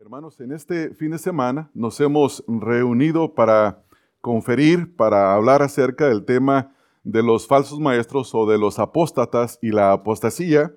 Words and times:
Hermanos, 0.00 0.38
en 0.38 0.52
este 0.52 0.94
fin 0.94 1.10
de 1.10 1.18
semana 1.18 1.72
nos 1.74 1.98
hemos 1.98 2.44
reunido 2.46 3.34
para 3.34 3.82
conferir, 4.20 4.94
para 4.94 5.34
hablar 5.34 5.60
acerca 5.60 6.08
del 6.08 6.24
tema 6.24 6.72
de 7.02 7.20
los 7.20 7.48
falsos 7.48 7.80
maestros 7.80 8.32
o 8.32 8.46
de 8.46 8.58
los 8.58 8.78
apóstatas 8.78 9.58
y 9.60 9.72
la 9.72 9.90
apostasía. 9.90 10.72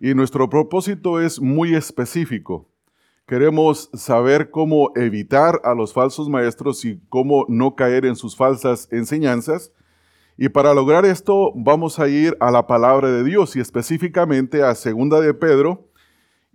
Y 0.00 0.14
nuestro 0.14 0.50
propósito 0.50 1.20
es 1.20 1.40
muy 1.40 1.76
específico. 1.76 2.68
Queremos 3.24 3.88
saber 3.94 4.50
cómo 4.50 4.90
evitar 4.96 5.60
a 5.62 5.72
los 5.72 5.92
falsos 5.92 6.28
maestros 6.28 6.84
y 6.84 7.00
cómo 7.08 7.46
no 7.48 7.76
caer 7.76 8.04
en 8.04 8.16
sus 8.16 8.34
falsas 8.34 8.88
enseñanzas. 8.90 9.72
Y 10.36 10.48
para 10.48 10.74
lograr 10.74 11.04
esto 11.04 11.52
vamos 11.54 12.00
a 12.00 12.08
ir 12.08 12.36
a 12.40 12.50
la 12.50 12.66
palabra 12.66 13.12
de 13.12 13.22
Dios 13.22 13.54
y 13.54 13.60
específicamente 13.60 14.64
a 14.64 14.74
Segunda 14.74 15.20
de 15.20 15.34
Pedro, 15.34 15.89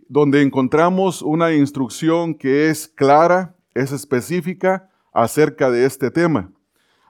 donde 0.08 0.42
encontramos 0.42 1.22
una 1.22 1.54
instrucción 1.54 2.36
que 2.36 2.70
es 2.70 2.88
clara, 2.88 3.56
es 3.74 3.92
específica 3.92 4.90
acerca 5.14 5.72
de 5.72 5.86
este 5.86 6.12
tema. 6.12 6.52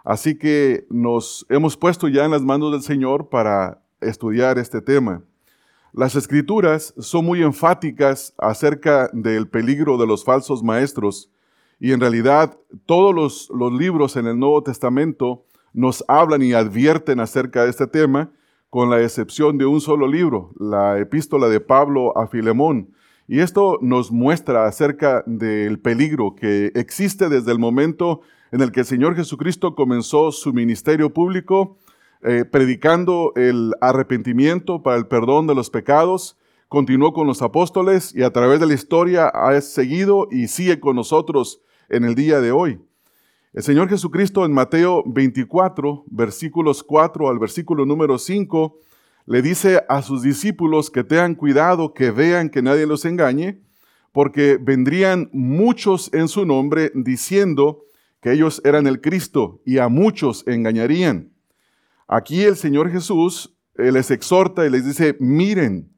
Así 0.03 0.37
que 0.37 0.85
nos 0.89 1.45
hemos 1.49 1.75
puesto 1.75 2.07
ya 2.07 2.25
en 2.25 2.31
las 2.31 2.43
manos 2.43 2.71
del 2.71 2.81
Señor 2.81 3.29
para 3.29 3.81
estudiar 4.01 4.59
este 4.59 4.81
tema. 4.81 5.23
Las 5.93 6.15
escrituras 6.15 6.93
son 6.99 7.25
muy 7.25 7.41
enfáticas 7.41 8.33
acerca 8.37 9.09
del 9.13 9.47
peligro 9.47 9.97
de 9.97 10.05
los 10.05 10.23
falsos 10.23 10.61
maestros 10.61 11.31
y 11.79 11.91
en 11.91 11.99
realidad 11.99 12.57
todos 12.85 13.15
los, 13.15 13.49
los 13.49 13.73
libros 13.73 14.15
en 14.15 14.27
el 14.27 14.37
Nuevo 14.37 14.61
Testamento 14.61 15.45
nos 15.73 16.03
hablan 16.07 16.41
y 16.41 16.53
advierten 16.53 17.19
acerca 17.19 17.63
de 17.63 17.69
este 17.69 17.87
tema, 17.87 18.31
con 18.75 18.89
la 18.89 19.01
excepción 19.01 19.57
de 19.57 19.65
un 19.65 19.79
solo 19.79 20.05
libro, 20.05 20.51
la 20.59 20.99
epístola 20.99 21.47
de 21.47 21.61
Pablo 21.61 22.11
a 22.17 22.27
Filemón. 22.27 22.93
Y 23.25 23.39
esto 23.39 23.79
nos 23.81 24.11
muestra 24.11 24.65
acerca 24.65 25.23
del 25.25 25.79
peligro 25.79 26.35
que 26.35 26.73
existe 26.75 27.29
desde 27.29 27.53
el 27.53 27.57
momento 27.57 28.19
en 28.51 28.59
el 28.59 28.73
que 28.73 28.81
el 28.81 28.85
Señor 28.85 29.15
Jesucristo 29.15 29.75
comenzó 29.75 30.33
su 30.33 30.51
ministerio 30.51 31.13
público, 31.13 31.77
eh, 32.21 32.43
predicando 32.43 33.31
el 33.37 33.71
arrepentimiento 33.79 34.83
para 34.83 34.97
el 34.97 35.07
perdón 35.07 35.47
de 35.47 35.55
los 35.55 35.69
pecados, 35.69 36.37
continuó 36.67 37.13
con 37.13 37.27
los 37.27 37.41
apóstoles 37.41 38.13
y 38.13 38.23
a 38.23 38.33
través 38.33 38.59
de 38.59 38.65
la 38.65 38.73
historia 38.73 39.29
ha 39.29 39.61
seguido 39.61 40.27
y 40.29 40.49
sigue 40.49 40.81
con 40.81 40.97
nosotros 40.97 41.61
en 41.87 42.03
el 42.03 42.13
día 42.13 42.41
de 42.41 42.51
hoy. 42.51 42.81
El 43.55 43.63
Señor 43.63 43.87
Jesucristo 43.87 44.43
en 44.43 44.51
Mateo 44.51 45.01
24, 45.05 46.03
versículos 46.07 46.83
4 46.83 47.29
al 47.29 47.39
versículo 47.39 47.85
número 47.85 48.17
5, 48.17 48.77
le 49.27 49.41
dice 49.41 49.81
a 49.87 50.01
sus 50.01 50.23
discípulos 50.23 50.91
que 50.91 51.05
tengan 51.05 51.35
cuidado, 51.35 51.93
que 51.93 52.11
vean 52.11 52.49
que 52.49 52.61
nadie 52.61 52.85
los 52.85 53.05
engañe, 53.05 53.61
porque 54.11 54.59
vendrían 54.61 55.29
muchos 55.31 56.13
en 56.13 56.27
su 56.27 56.45
nombre 56.45 56.91
diciendo, 56.95 57.85
que 58.19 58.33
ellos 58.33 58.61
eran 58.65 58.87
el 58.87 58.99
Cristo 58.99 59.61
y 59.65 59.77
a 59.77 59.87
muchos 59.87 60.45
engañarían. 60.47 61.31
Aquí 62.09 62.43
el 62.43 62.57
Señor 62.57 62.91
Jesús 62.91 63.55
eh, 63.77 63.89
les 63.89 64.11
exhorta 64.11 64.65
y 64.65 64.69
les 64.69 64.85
dice, 64.85 65.15
miren, 65.21 65.93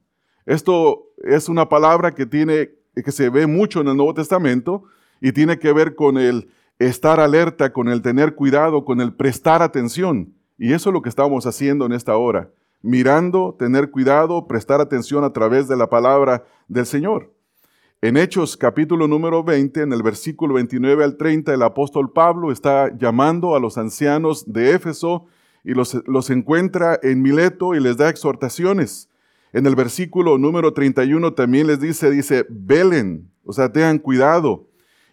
esto 0.46 1.08
es 1.24 1.48
una 1.48 1.68
palabra 1.68 2.14
que 2.14 2.24
tiene 2.24 2.70
que 2.94 3.10
se 3.10 3.30
ve 3.30 3.48
mucho 3.48 3.80
en 3.80 3.88
el 3.88 3.96
Nuevo 3.96 4.14
Testamento 4.14 4.84
y 5.20 5.32
tiene 5.32 5.58
que 5.58 5.72
ver 5.72 5.96
con 5.96 6.18
el 6.18 6.52
estar 6.78 7.20
alerta, 7.20 7.72
con 7.72 7.88
el 7.88 8.02
tener 8.02 8.34
cuidado, 8.34 8.84
con 8.84 9.00
el 9.00 9.12
prestar 9.12 9.62
atención. 9.62 10.34
Y 10.58 10.72
eso 10.72 10.90
es 10.90 10.94
lo 10.94 11.02
que 11.02 11.08
estamos 11.08 11.46
haciendo 11.46 11.86
en 11.86 11.92
esta 11.92 12.16
hora, 12.16 12.50
mirando, 12.82 13.56
tener 13.58 13.90
cuidado, 13.90 14.46
prestar 14.46 14.80
atención 14.80 15.24
a 15.24 15.32
través 15.32 15.68
de 15.68 15.76
la 15.76 15.88
palabra 15.88 16.44
del 16.68 16.86
Señor. 16.86 17.32
En 18.00 18.16
Hechos 18.16 18.56
capítulo 18.56 19.08
número 19.08 19.42
20, 19.42 19.82
en 19.82 19.92
el 19.92 20.04
versículo 20.04 20.54
29 20.54 21.02
al 21.02 21.16
30, 21.16 21.52
el 21.52 21.62
apóstol 21.62 22.12
Pablo 22.12 22.52
está 22.52 22.96
llamando 22.96 23.56
a 23.56 23.60
los 23.60 23.76
ancianos 23.76 24.44
de 24.52 24.72
Éfeso 24.72 25.26
y 25.64 25.74
los, 25.74 26.00
los 26.06 26.30
encuentra 26.30 27.00
en 27.02 27.22
Mileto 27.22 27.74
y 27.74 27.80
les 27.80 27.96
da 27.96 28.08
exhortaciones. 28.08 29.08
En 29.52 29.66
el 29.66 29.74
versículo 29.74 30.38
número 30.38 30.72
31 30.72 31.34
también 31.34 31.66
les 31.66 31.80
dice, 31.80 32.12
dice, 32.12 32.46
velen, 32.48 33.28
o 33.44 33.52
sea, 33.52 33.72
tengan 33.72 33.98
cuidado. 33.98 34.67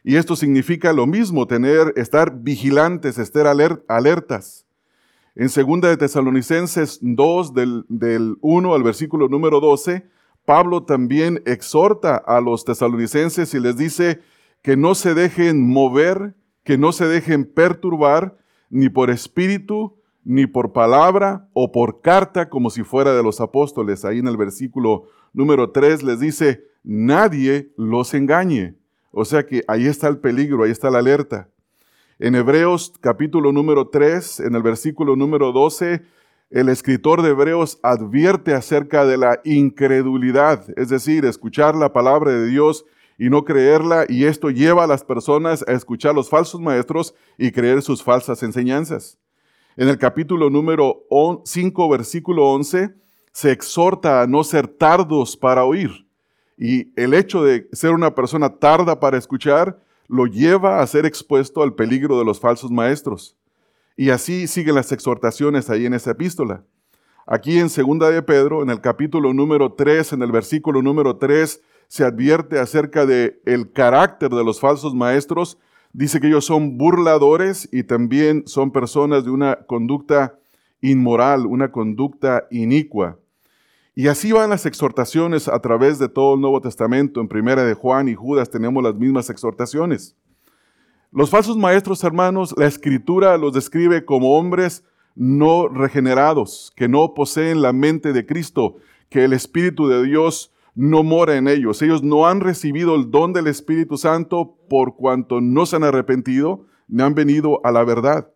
Y 0.07 0.17
esto 0.17 0.35
significa 0.35 0.93
lo 0.93 1.07
mismo, 1.07 1.47
tener, 1.47 1.91
estar 1.95 2.43
vigilantes, 2.43 3.17
estar 3.17 3.47
alertas. 3.47 4.67
En 5.33 5.49
segunda 5.49 5.89
de 5.89 5.97
Tesalonicenses 5.97 6.99
2, 7.01 7.55
del, 7.55 7.85
del 7.89 8.37
1 8.41 8.75
al 8.75 8.83
versículo 8.83 9.27
número 9.29 9.59
12, 9.59 10.07
Pablo 10.45 10.83
también 10.83 11.41
exhorta 11.47 12.17
a 12.17 12.39
los 12.39 12.65
tesalonicenses 12.65 13.51
y 13.55 13.59
les 13.59 13.77
dice 13.77 14.21
que 14.61 14.77
no 14.77 14.93
se 14.93 15.15
dejen 15.15 15.67
mover, 15.67 16.35
que 16.63 16.77
no 16.77 16.91
se 16.91 17.07
dejen 17.07 17.43
perturbar, 17.43 18.37
ni 18.69 18.89
por 18.89 19.09
espíritu, 19.09 19.97
ni 20.23 20.45
por 20.45 20.71
palabra 20.71 21.49
o 21.53 21.71
por 21.71 22.01
carta, 22.01 22.47
como 22.47 22.69
si 22.69 22.83
fuera 22.83 23.15
de 23.15 23.23
los 23.23 23.41
apóstoles. 23.41 24.05
Ahí 24.05 24.19
en 24.19 24.27
el 24.27 24.37
versículo 24.37 25.05
número 25.33 25.71
3 25.71 26.03
les 26.03 26.19
dice, 26.19 26.63
nadie 26.83 27.73
los 27.75 28.13
engañe. 28.13 28.75
O 29.17 29.23
sea 29.23 29.45
que 29.45 29.63
ahí 29.69 29.87
está 29.87 30.09
el 30.09 30.17
peligro, 30.17 30.65
ahí 30.65 30.71
está 30.71 30.89
la 30.89 30.99
alerta. 30.99 31.47
En 32.19 32.35
Hebreos 32.35 32.91
capítulo 32.99 33.53
número 33.53 33.87
3, 33.87 34.41
en 34.41 34.55
el 34.55 34.61
versículo 34.61 35.15
número 35.15 35.53
12, 35.53 36.01
el 36.49 36.67
escritor 36.67 37.21
de 37.21 37.29
Hebreos 37.29 37.79
advierte 37.81 38.53
acerca 38.53 39.05
de 39.05 39.15
la 39.15 39.39
incredulidad, 39.45 40.65
es 40.77 40.89
decir, 40.89 41.23
escuchar 41.23 41.77
la 41.77 41.93
palabra 41.93 42.33
de 42.33 42.47
Dios 42.47 42.83
y 43.17 43.29
no 43.29 43.45
creerla, 43.45 44.05
y 44.09 44.25
esto 44.25 44.49
lleva 44.49 44.83
a 44.83 44.87
las 44.87 45.05
personas 45.05 45.63
a 45.65 45.71
escuchar 45.71 46.13
los 46.13 46.29
falsos 46.29 46.59
maestros 46.59 47.15
y 47.37 47.51
creer 47.51 47.81
sus 47.83 48.03
falsas 48.03 48.43
enseñanzas. 48.43 49.17
En 49.77 49.87
el 49.87 49.97
capítulo 49.97 50.49
número 50.49 51.05
5, 51.45 51.89
versículo 51.89 52.49
11, 52.51 52.93
se 53.31 53.51
exhorta 53.53 54.21
a 54.21 54.27
no 54.27 54.43
ser 54.43 54.67
tardos 54.67 55.37
para 55.37 55.63
oír. 55.63 56.04
Y 56.57 56.93
el 56.99 57.13
hecho 57.13 57.43
de 57.43 57.67
ser 57.73 57.91
una 57.91 58.15
persona 58.15 58.49
tarda 58.49 58.99
para 58.99 59.17
escuchar 59.17 59.79
lo 60.07 60.25
lleva 60.25 60.81
a 60.81 60.87
ser 60.87 61.05
expuesto 61.05 61.63
al 61.63 61.73
peligro 61.73 62.17
de 62.17 62.25
los 62.25 62.39
falsos 62.39 62.71
maestros. 62.71 63.37
Y 63.97 64.09
así 64.09 64.47
siguen 64.47 64.75
las 64.75 64.91
exhortaciones 64.91 65.69
ahí 65.69 65.85
en 65.85 65.93
esa 65.93 66.11
epístola. 66.11 66.63
Aquí 67.25 67.57
en 67.57 67.69
Segunda 67.69 68.09
de 68.11 68.21
Pedro, 68.21 68.61
en 68.61 68.69
el 68.69 68.81
capítulo 68.81 69.33
número 69.33 69.73
3, 69.73 70.13
en 70.13 70.21
el 70.21 70.31
versículo 70.31 70.81
número 70.81 71.17
3, 71.17 71.61
se 71.87 72.03
advierte 72.03 72.59
acerca 72.59 73.05
de 73.05 73.41
el 73.45 73.71
carácter 73.71 74.29
de 74.29 74.43
los 74.43 74.59
falsos 74.59 74.93
maestros. 74.93 75.57
Dice 75.91 76.19
que 76.19 76.27
ellos 76.27 76.45
son 76.45 76.77
burladores 76.77 77.67
y 77.71 77.83
también 77.83 78.43
son 78.45 78.71
personas 78.71 79.23
de 79.23 79.31
una 79.31 79.55
conducta 79.65 80.37
inmoral, 80.81 81.45
una 81.45 81.71
conducta 81.71 82.47
inicua. 82.51 83.17
Y 83.97 84.09
así 84.09 84.33
van 84.33 84.49
las 84.49 84.65
exhortaciones 84.65 85.47
a 85.47 85.57
través 85.61 85.99
de 85.99 86.09
todo 86.09 86.35
el 86.35 86.41
Nuevo 86.41 86.59
Testamento. 86.59 87.21
En 87.21 87.29
Primera 87.29 87.63
de 87.63 87.75
Juan 87.75 88.09
y 88.09 88.13
Judas 88.13 88.49
tenemos 88.49 88.83
las 88.83 88.95
mismas 88.95 89.29
exhortaciones. 89.29 90.17
Los 91.13 91.29
falsos 91.29 91.55
maestros, 91.55 92.03
hermanos, 92.03 92.53
la 92.57 92.65
escritura 92.65 93.37
los 93.37 93.53
describe 93.53 94.03
como 94.03 94.37
hombres 94.37 94.83
no 95.15 95.69
regenerados, 95.69 96.73
que 96.75 96.89
no 96.89 97.13
poseen 97.13 97.61
la 97.61 97.71
mente 97.71 98.11
de 98.11 98.25
Cristo, 98.25 98.75
que 99.07 99.23
el 99.23 99.31
Espíritu 99.31 99.87
de 99.87 100.03
Dios 100.03 100.53
no 100.73 101.03
mora 101.03 101.37
en 101.37 101.47
ellos. 101.47 101.81
Ellos 101.81 102.03
no 102.03 102.27
han 102.27 102.41
recibido 102.41 102.95
el 102.95 103.11
don 103.11 103.31
del 103.31 103.47
Espíritu 103.47 103.95
Santo 103.95 104.57
por 104.69 104.97
cuanto 104.97 105.39
no 105.39 105.65
se 105.65 105.77
han 105.77 105.85
arrepentido 105.85 106.65
ni 106.89 107.01
han 107.01 107.15
venido 107.15 107.61
a 107.63 107.71
la 107.71 107.85
verdad. 107.85 108.29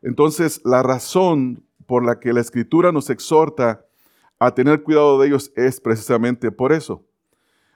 Entonces, 0.00 0.62
la 0.64 0.82
razón 0.82 1.66
por 1.86 2.06
la 2.06 2.20
que 2.20 2.32
la 2.32 2.40
Escritura 2.40 2.90
nos 2.90 3.10
exhorta 3.10 3.83
a 4.46 4.54
tener 4.54 4.82
cuidado 4.82 5.18
de 5.18 5.28
ellos 5.28 5.52
es 5.56 5.80
precisamente 5.80 6.50
por 6.50 6.72
eso. 6.72 7.04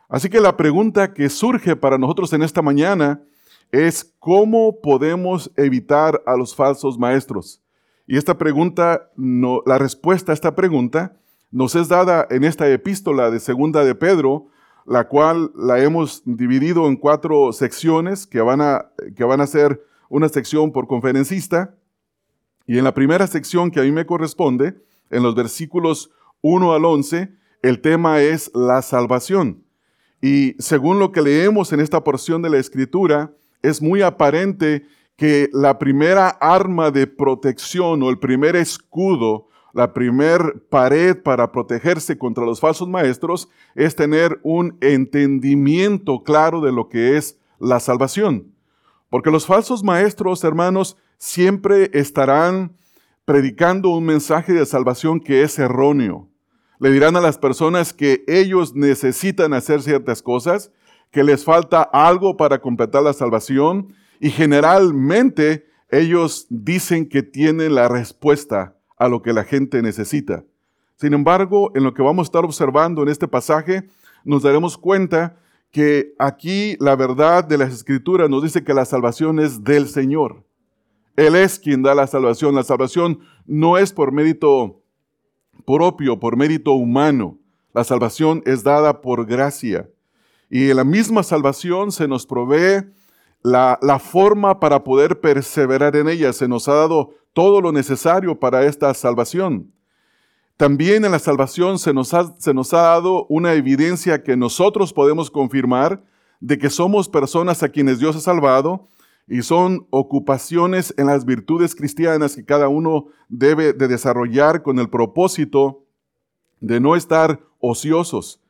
Así 0.09 0.29
que 0.31 0.41
la 0.41 0.57
pregunta 0.57 1.13
que 1.13 1.29
surge 1.29 1.77
para 1.77 1.99
nosotros 1.99 2.33
en 2.33 2.43
esta 2.43 2.63
mañana 2.63 3.23
es 3.71 4.15
cómo 4.19 4.81
podemos 4.81 5.51
evitar 5.57 6.23
a 6.27 6.37
los 6.37 6.55
falsos 6.55 6.99
maestros. 6.99 7.63
Y 8.07 8.17
esta 8.17 8.39
pregunta, 8.39 9.11
la 9.67 9.79
respuesta 9.79 10.33
a 10.33 10.35
esta 10.35 10.55
pregunta 10.55 11.17
nos 11.51 11.75
es 11.75 11.89
dada 11.89 12.27
en 12.31 12.45
esta 12.45 12.69
epístola 12.69 13.31
de 13.31 13.41
segunda 13.41 13.85
de 13.85 13.95
Pedro, 13.95 14.47
la 14.87 15.09
cual 15.09 15.53
la 15.55 15.83
hemos 15.83 16.23
dividido 16.25 16.89
en 16.89 16.97
cuatro 16.97 17.53
secciones 17.53 18.27
que 18.27 18.41
van 18.41 18.63
a, 18.63 18.91
que 19.15 19.25
van 19.25 19.43
a 19.43 19.47
ser 19.47 19.85
una 20.09 20.31
sección 20.31 20.73
por 20.73 20.87
conferencista. 20.87 21.75
Y 22.67 22.79
en 22.79 22.85
la 22.85 22.95
primera 22.95 23.27
sección 23.27 23.71
que 23.71 23.81
a 23.81 23.83
mí 23.83 23.93
me 23.93 24.07
corresponde, 24.07 24.83
en 25.11 25.23
los 25.23 25.35
versículos 25.35 26.11
1 26.43 26.73
al 26.73 26.85
11, 26.85 27.31
el 27.63 27.81
tema 27.81 28.21
es 28.21 28.51
la 28.55 28.83
salvación. 28.83 29.65
Y 30.21 30.55
según 30.59 30.99
lo 30.99 31.13
que 31.13 31.23
leemos 31.23 31.73
en 31.73 31.81
esta 31.81 32.03
porción 32.03 32.43
de 32.43 32.51
la 32.51 32.59
escritura, 32.59 33.33
es 33.63 33.83
muy 33.83 34.03
aparente 34.03 34.87
que 35.17 35.49
la 35.53 35.79
primera 35.79 36.29
arma 36.29 36.91
de 36.91 37.07
protección 37.07 38.03
o 38.03 38.11
el 38.11 38.19
primer 38.19 38.57
escudo, 38.57 39.49
la 39.75 39.93
primer 39.93 40.67
pared 40.71 41.21
para 41.21 41.51
protegerse 41.51 42.17
contra 42.17 42.45
los 42.45 42.61
falsos 42.61 42.89
maestros 42.89 43.49
es 43.75 43.97
tener 43.97 44.41
un 44.43 44.79
entendimiento 44.81 46.23
claro 46.23 46.61
de 46.61 46.73
lo 46.73 46.89
que 46.89 47.17
es 47.17 47.39
la 47.59 47.81
salvación. 47.81 48.55
Porque 49.11 49.31
los 49.31 49.47
falsos 49.47 49.83
maestros, 49.83 50.45
hermanos, 50.45 50.97
siempre 51.17 51.91
estarán 51.95 52.77
predicando 53.29 53.91
un 53.91 54.07
mensaje 54.07 54.55
de 54.55 54.65
salvación 54.65 55.21
que 55.21 55.43
es 55.43 55.59
erróneo. 55.59 56.31
Le 56.81 56.91
dirán 56.91 57.15
a 57.15 57.21
las 57.21 57.37
personas 57.37 57.93
que 57.93 58.25
ellos 58.27 58.75
necesitan 58.75 59.53
hacer 59.53 59.83
ciertas 59.83 60.23
cosas, 60.23 60.73
que 61.11 61.23
les 61.23 61.45
falta 61.45 61.83
algo 61.83 62.39
para 62.39 62.59
completar 62.59 63.03
la 63.03 63.13
salvación 63.13 63.93
y 64.19 64.31
generalmente 64.31 65.67
ellos 65.91 66.47
dicen 66.49 67.07
que 67.07 67.23
tienen 67.23 67.75
la 67.75 67.87
respuesta 67.89 68.79
a 68.97 69.09
lo 69.11 69.21
que 69.21 69.35
la 69.35 69.45
gente 69.45 69.83
necesita. 69.83 70.45
Sin 70.97 71.13
embargo, 71.13 71.71
en 71.75 71.85
lo 71.85 71.93
que 71.93 72.01
vamos 72.01 72.25
a 72.25 72.29
estar 72.29 72.47
observando 72.47 73.03
en 73.03 73.11
este 73.11 73.29
pasaje, 73.29 73.91
nos 74.25 74.43
daremos 74.43 74.79
cuenta 74.79 75.37
que 75.71 76.15
aquí 76.19 76.79
la 76.81 76.97
verdad 76.97 77.45
de 77.45 77.59
las 77.59 77.75
escrituras 77.75 78.31
nos 78.31 78.43
dice 78.43 78.65
que 78.65 78.73
la 78.73 78.87
salvación 78.87 79.39
es 79.39 79.65
del 79.65 79.87
Señor. 79.87 80.48
Él 81.19 81.35
es 81.35 81.59
quien 81.59 81.83
da 81.83 81.97
la 81.97 82.07
salvación. 82.07 82.55
La 82.55 82.63
salvación 82.63 83.19
no 83.45 83.77
es 83.77 83.93
por 83.93 84.13
mérito 84.13 84.85
propio, 85.67 86.21
por 86.21 86.37
mérito 86.37 86.75
humano. 86.75 87.37
La 87.75 87.83
salvación 87.83 88.41
es 88.47 88.63
dada 88.63 89.01
por 89.01 89.27
gracia. 89.27 89.91
Y 90.49 90.71
en 90.71 90.77
la 90.77 90.85
misma 90.85 91.25
salvación 91.25 91.91
se 91.91 92.07
nos 92.07 92.25
provee 92.25 92.87
la, 93.43 93.81
la, 93.83 93.99
forma 93.99 94.61
para 94.61 94.85
poder 94.85 95.21
perseverar 95.21 95.97
en 95.97 96.09
ella. 96.09 96.33
Se 96.33 96.47
nos 96.47 96.69
ha 96.69 96.75
dado 96.75 97.11
todo 97.33 97.61
lo 97.61 97.73
necesario 97.73 98.39
para 98.39 98.65
esta 98.65 98.95
salvación. 98.95 99.73
También 100.57 101.05
en 101.05 101.11
la 101.11 101.19
salvación 101.19 101.81
se 101.81 101.93
nos, 101.93 102.15
ha, 102.15 102.33
se 102.39 102.55
nos 102.55 102.73
ha 102.73 102.83
dado 102.83 103.27
una 103.29 103.55
evidencia 103.55 104.23
que 104.23 104.37
nosotros 104.37 104.93
podemos 104.93 105.33
confirmar 105.33 106.01
de 106.39 106.59
que 106.59 106.71
somos 106.71 107.09
personas 107.09 107.65
a 107.65 107.71
quienes 107.71 107.99
Dios 107.99 108.15
ha 108.15 108.21
salvado 108.21 108.87
y 109.29 109.43
son 109.43 109.87
ocupaciones 109.91 110.95
en 110.97 111.07
las 111.07 111.25
virtudes 111.25 111.75
cristianas 111.75 112.35
que 112.35 112.45
cada 112.45 112.69
uno 112.69 113.07
debe 113.29 113.73
de 113.73 113.89
desarrollar 113.89 114.63
con 114.63 114.79
el 114.79 114.89
propósito 114.89 115.85
de 116.61 116.81
no 116.81 116.97
estar 116.97 117.41
ociosos 117.61 118.41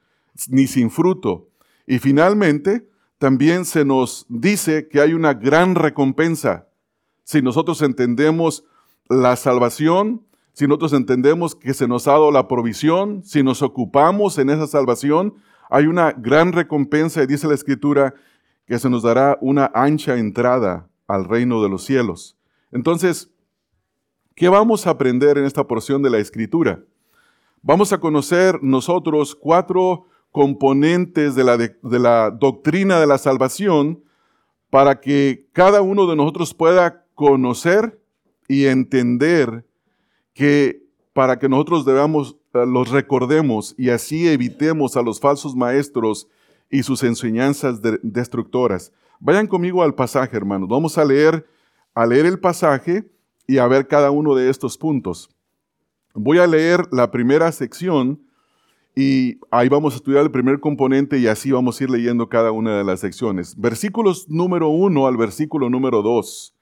ni 0.48 0.66
sin 0.66 0.90
fruto. 0.90 1.48
Y 1.86 1.98
finalmente, 1.98 2.88
también 3.18 3.64
se 3.64 3.84
nos 3.84 4.24
dice 4.28 4.88
que 4.88 5.00
hay 5.00 5.14
una 5.14 5.34
gran 5.34 5.74
recompensa 5.74 6.68
si 7.28 7.42
nosotros 7.42 7.82
entendemos 7.82 8.64
la 9.10 9.36
salvación, 9.36 10.22
si 10.54 10.66
nosotros 10.66 10.94
entendemos 10.94 11.54
que 11.54 11.74
se 11.74 11.86
nos 11.86 12.08
ha 12.08 12.12
dado 12.12 12.30
la 12.30 12.48
provisión, 12.48 13.22
si 13.22 13.42
nos 13.42 13.60
ocupamos 13.60 14.38
en 14.38 14.48
esa 14.48 14.66
salvación, 14.66 15.34
hay 15.68 15.88
una 15.88 16.12
gran 16.12 16.52
recompensa 16.52 17.22
y 17.22 17.26
dice 17.26 17.46
la 17.46 17.52
Escritura 17.52 18.14
que 18.68 18.78
se 18.78 18.90
nos 18.90 19.02
dará 19.02 19.38
una 19.40 19.70
ancha 19.74 20.18
entrada 20.18 20.90
al 21.06 21.24
reino 21.24 21.62
de 21.62 21.70
los 21.70 21.84
cielos. 21.84 22.36
Entonces, 22.70 23.30
¿qué 24.34 24.50
vamos 24.50 24.86
a 24.86 24.90
aprender 24.90 25.38
en 25.38 25.46
esta 25.46 25.66
porción 25.66 26.02
de 26.02 26.10
la 26.10 26.18
Escritura? 26.18 26.84
Vamos 27.62 27.94
a 27.94 27.98
conocer 27.98 28.62
nosotros 28.62 29.34
cuatro 29.34 30.04
componentes 30.30 31.34
de 31.34 31.44
la, 31.44 31.56
de, 31.56 31.74
la 31.82 32.30
doctrina 32.30 33.00
de 33.00 33.06
la 33.06 33.16
salvación 33.16 34.04
para 34.68 35.00
que 35.00 35.48
cada 35.54 35.80
uno 35.80 36.06
de 36.06 36.14
nosotros 36.14 36.52
pueda 36.52 37.06
conocer 37.14 37.98
y 38.48 38.66
entender 38.66 39.64
que 40.34 40.82
para 41.14 41.38
que 41.38 41.48
nosotros 41.48 41.86
debamos, 41.86 42.36
eh, 42.52 42.66
los 42.66 42.90
recordemos 42.90 43.74
y 43.78 43.88
así 43.88 44.28
evitemos 44.28 44.94
a 44.98 45.02
los 45.02 45.20
falsos 45.20 45.56
maestros 45.56 46.28
y 46.70 46.82
sus 46.82 47.02
enseñanzas 47.02 47.80
destructoras. 48.02 48.92
Vayan 49.20 49.46
conmigo 49.46 49.82
al 49.82 49.94
pasaje, 49.94 50.36
hermanos. 50.36 50.68
Vamos 50.68 50.98
a 50.98 51.04
leer, 51.04 51.46
a 51.94 52.06
leer 52.06 52.26
el 52.26 52.38
pasaje 52.38 53.10
y 53.46 53.58
a 53.58 53.66
ver 53.66 53.88
cada 53.88 54.10
uno 54.10 54.34
de 54.34 54.50
estos 54.50 54.78
puntos. 54.78 55.30
Voy 56.14 56.38
a 56.38 56.46
leer 56.46 56.86
la 56.92 57.10
primera 57.10 57.50
sección 57.52 58.20
y 58.94 59.38
ahí 59.50 59.68
vamos 59.68 59.94
a 59.94 59.96
estudiar 59.96 60.24
el 60.24 60.30
primer 60.30 60.60
componente 60.60 61.18
y 61.18 61.28
así 61.28 61.52
vamos 61.52 61.80
a 61.80 61.84
ir 61.84 61.90
leyendo 61.90 62.28
cada 62.28 62.50
una 62.50 62.76
de 62.76 62.84
las 62.84 63.00
secciones. 63.00 63.56
Versículos 63.56 64.28
número 64.28 64.68
1 64.68 65.06
al 65.06 65.16
versículo 65.16 65.70
número 65.70 66.02
2. 66.02 66.54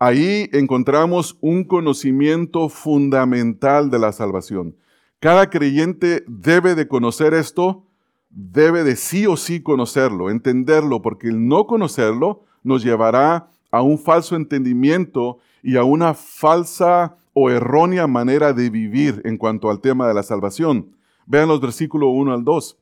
Ahí 0.00 0.48
encontramos 0.52 1.38
un 1.40 1.64
conocimiento 1.64 2.68
fundamental 2.68 3.90
de 3.90 3.98
la 3.98 4.12
salvación. 4.12 4.76
Cada 5.20 5.50
creyente 5.50 6.24
debe 6.28 6.76
de 6.76 6.86
conocer 6.86 7.34
esto, 7.34 7.87
debe 8.30 8.84
de 8.84 8.96
sí 8.96 9.26
o 9.26 9.36
sí 9.36 9.62
conocerlo, 9.62 10.30
entenderlo, 10.30 11.02
porque 11.02 11.28
el 11.28 11.46
no 11.46 11.66
conocerlo 11.66 12.44
nos 12.62 12.82
llevará 12.82 13.50
a 13.70 13.82
un 13.82 13.98
falso 13.98 14.36
entendimiento 14.36 15.38
y 15.62 15.76
a 15.76 15.84
una 15.84 16.14
falsa 16.14 17.16
o 17.32 17.50
errónea 17.50 18.06
manera 18.06 18.52
de 18.52 18.70
vivir 18.70 19.22
en 19.24 19.36
cuanto 19.36 19.70
al 19.70 19.80
tema 19.80 20.08
de 20.08 20.14
la 20.14 20.22
salvación. 20.22 20.96
Vean 21.26 21.48
los 21.48 21.60
versículos 21.60 22.10
1 22.12 22.32
al 22.32 22.44
2. 22.44 22.78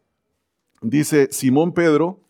Dice 0.82 1.28
Simón 1.30 1.72
Pedro, 1.72 2.20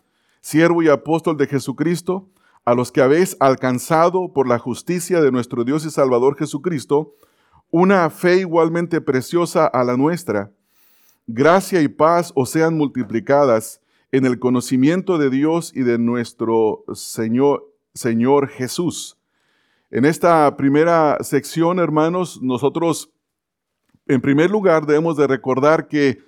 siervo 0.41 0.83
y 0.83 0.89
apóstol 0.89 1.37
de 1.37 1.47
Jesucristo, 1.47 2.29
a 2.65 2.75
los 2.75 2.91
que 2.91 3.01
habéis 3.01 3.37
alcanzado 3.39 4.33
por 4.33 4.49
la 4.49 4.59
justicia 4.59 5.21
de 5.21 5.31
nuestro 5.31 5.63
Dios 5.63 5.85
y 5.87 5.91
Salvador 5.91 6.37
Jesucristo, 6.37 7.15
una 7.71 8.11
fe 8.11 8.39
igualmente 8.39 9.01
preciosa 9.01 9.67
a 9.67 9.85
la 9.85 9.97
nuestra. 9.97 10.51
Gracia 11.29 11.83
y 11.83 11.89
paz 11.89 12.31
os 12.37 12.51
sean 12.51 12.77
multiplicadas 12.77 13.81
en 14.13 14.27
el 14.27 14.39
conocimiento 14.39 15.19
de 15.19 15.29
Dios 15.29 15.73
y 15.75 15.83
de 15.83 15.99
nuestro 15.99 16.85
Señor, 16.95 17.69
Señor 17.95 18.49
Jesús. 18.49 19.19
En 19.91 20.05
esta 20.05 20.57
primera 20.57 21.19
sección, 21.23 21.81
hermanos, 21.81 22.41
nosotros, 22.43 23.11
en 24.07 24.21
primer 24.21 24.51
lugar, 24.51 24.87
debemos 24.87 25.17
de 25.17 25.27
recordar 25.27 25.89
que 25.89 26.21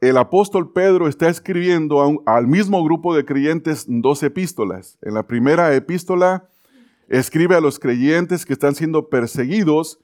el 0.00 0.16
apóstol 0.16 0.72
Pedro 0.72 1.06
está 1.06 1.28
escribiendo 1.28 2.22
al 2.24 2.46
mismo 2.46 2.82
grupo 2.82 3.14
de 3.14 3.26
creyentes 3.26 3.84
dos 3.88 4.22
epístolas. 4.22 4.96
En 5.02 5.12
la 5.12 5.26
primera 5.26 5.74
epístola 5.74 6.48
escribe 7.08 7.56
a 7.56 7.60
los 7.60 7.78
creyentes 7.78 8.46
que 8.46 8.54
están 8.54 8.74
siendo 8.74 9.10
perseguidos 9.10 10.00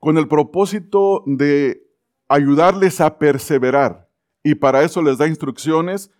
con 0.00 0.16
el 0.16 0.26
propósito 0.26 1.22
de 1.26 1.84
ayudarles 2.28 3.00
a 3.00 3.18
perseverar. 3.18 4.08
Y 4.42 4.54
para 4.54 4.82
eso 4.82 5.02
les 5.02 5.18
da 5.18 5.26
instrucciones 5.26 6.10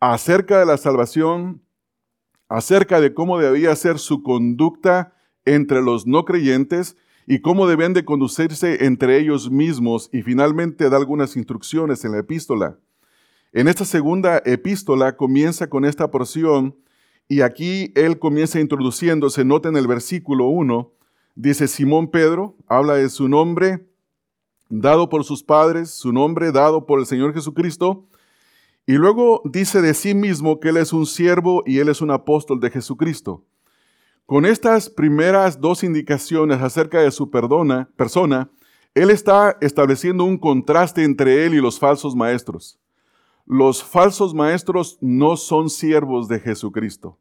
acerca 0.00 0.58
de 0.58 0.66
la 0.66 0.76
salvación, 0.76 1.62
acerca 2.48 3.00
de 3.00 3.14
cómo 3.14 3.38
debía 3.38 3.74
ser 3.76 3.98
su 3.98 4.22
conducta 4.22 5.14
entre 5.44 5.82
los 5.82 6.06
no 6.06 6.24
creyentes 6.24 6.96
y 7.26 7.40
cómo 7.40 7.66
deben 7.66 7.92
de 7.92 8.04
conducirse 8.04 8.84
entre 8.84 9.18
ellos 9.18 9.50
mismos 9.50 10.08
y 10.12 10.22
finalmente 10.22 10.90
da 10.90 10.96
algunas 10.96 11.36
instrucciones 11.36 12.04
en 12.04 12.12
la 12.12 12.18
epístola. 12.18 12.78
En 13.52 13.68
esta 13.68 13.84
segunda 13.84 14.42
epístola 14.44 15.16
comienza 15.16 15.68
con 15.68 15.84
esta 15.84 16.10
porción 16.10 16.76
y 17.28 17.42
aquí 17.42 17.92
él 17.94 18.18
comienza 18.18 18.60
introduciéndose, 18.60 19.44
nota 19.44 19.68
en 19.68 19.76
el 19.76 19.86
versículo 19.86 20.46
1, 20.46 20.92
dice 21.36 21.68
Simón 21.68 22.10
Pedro, 22.10 22.56
habla 22.66 22.94
de 22.94 23.08
su 23.08 23.28
nombre 23.28 23.89
dado 24.70 25.08
por 25.08 25.24
sus 25.24 25.42
padres, 25.42 25.90
su 25.90 26.12
nombre 26.12 26.52
dado 26.52 26.86
por 26.86 27.00
el 27.00 27.06
Señor 27.06 27.34
Jesucristo, 27.34 28.06
y 28.86 28.94
luego 28.94 29.42
dice 29.44 29.82
de 29.82 29.94
sí 29.94 30.14
mismo 30.14 30.58
que 30.58 30.70
él 30.70 30.78
es 30.78 30.92
un 30.92 31.06
siervo 31.06 31.62
y 31.66 31.78
él 31.78 31.88
es 31.88 32.00
un 32.00 32.10
apóstol 32.10 32.60
de 32.60 32.70
Jesucristo. 32.70 33.44
Con 34.26 34.46
estas 34.46 34.88
primeras 34.88 35.60
dos 35.60 35.82
indicaciones 35.82 36.62
acerca 36.62 37.00
de 37.00 37.10
su 37.10 37.30
perdona, 37.30 37.90
persona, 37.96 38.50
él 38.94 39.10
está 39.10 39.56
estableciendo 39.60 40.24
un 40.24 40.38
contraste 40.38 41.04
entre 41.04 41.44
él 41.46 41.54
y 41.54 41.60
los 41.60 41.78
falsos 41.78 42.16
maestros. 42.16 42.80
Los 43.46 43.82
falsos 43.82 44.34
maestros 44.34 44.98
no 45.00 45.36
son 45.36 45.68
siervos 45.68 46.28
de 46.28 46.38
Jesucristo. 46.38 47.18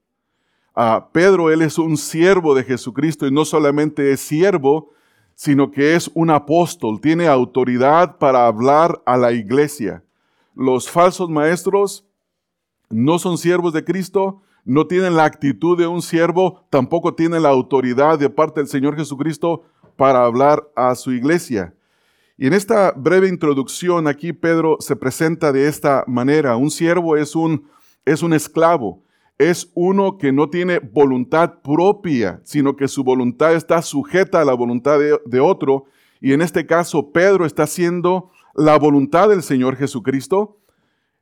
A 0.75 1.10
Pedro, 1.12 1.51
él 1.51 1.63
es 1.63 1.77
un 1.77 1.98
siervo 1.98 2.53
de 2.53 2.63
Jesucristo 2.63 3.27
y 3.27 3.32
no 3.32 3.44
solamente 3.44 4.12
es 4.12 4.20
siervo, 4.20 4.91
sino 5.39 5.72
que 5.72 5.96
es 5.96 6.12
un 6.15 6.31
apóstol, 6.31 7.00
tiene 7.00 7.25
autoridad 7.25 8.17
para 8.17 8.46
hablar 8.46 9.01
a 9.05 9.15
la 9.15 9.31
iglesia. 9.31 10.03
Los 10.53 10.89
falsos 10.89 11.29
maestros 11.29 12.05
no 12.89 13.19
son 13.19 13.38
siervos 13.38 13.72
de 13.72 13.86
Cristo, 13.86 14.41
no 14.65 14.86
tienen 14.86 15.15
la 15.15 15.24
actitud 15.24 15.77
de 15.77 15.88
un 15.88 16.01
siervo, 16.01 16.67
tampoco 16.69 17.15
tienen 17.15 17.43
la 17.43 17.50
autoridad 17.51 18.19
de 18.19 18.29
parte 18.29 18.60
del 18.60 18.67
Señor 18.67 18.98
Jesucristo 18.98 19.63
para 19.96 20.25
hablar 20.25 20.69
a 20.75 20.93
su 20.96 21.13
iglesia. 21.13 21.74
Y 22.38 22.48
en 22.48 22.51
esta 22.51 22.91
breve 22.91 23.29
introducción 23.29 24.10
aquí 24.10 24.34
Pedro 24.34 24.75
se 24.81 24.98
presenta 24.98 25.53
de 25.53 25.69
esta 25.69 26.03
manera. 26.05 26.58
Un 26.58 26.69
siervo 26.69 27.15
es 27.15 27.34
un, 27.34 27.65
es 28.03 28.24
un 28.24 28.34
esclavo, 28.34 29.05
es 29.39 29.72
uno 29.74 30.17
que 30.17 30.34
no 30.34 30.50
tiene 30.50 30.79
voluntad 30.79 31.62
propia, 31.63 32.41
sino 32.43 32.75
que 32.75 32.89
su 32.89 33.05
voluntad 33.05 33.55
está 33.55 33.81
sujeta 33.81 34.41
a 34.41 34.46
la 34.46 34.53
voluntad 34.53 35.00
de, 35.00 35.39
otro 35.39 35.86
y 36.19 36.34
en 36.34 36.41
este 36.41 36.65
caso 36.65 37.12
Pedro 37.13 37.46
está 37.46 37.63
haciendo 37.63 38.31
la 38.53 38.77
voluntad 38.77 39.29
del 39.29 39.41
Señor 39.41 39.77
Jesucristo, 39.77 40.58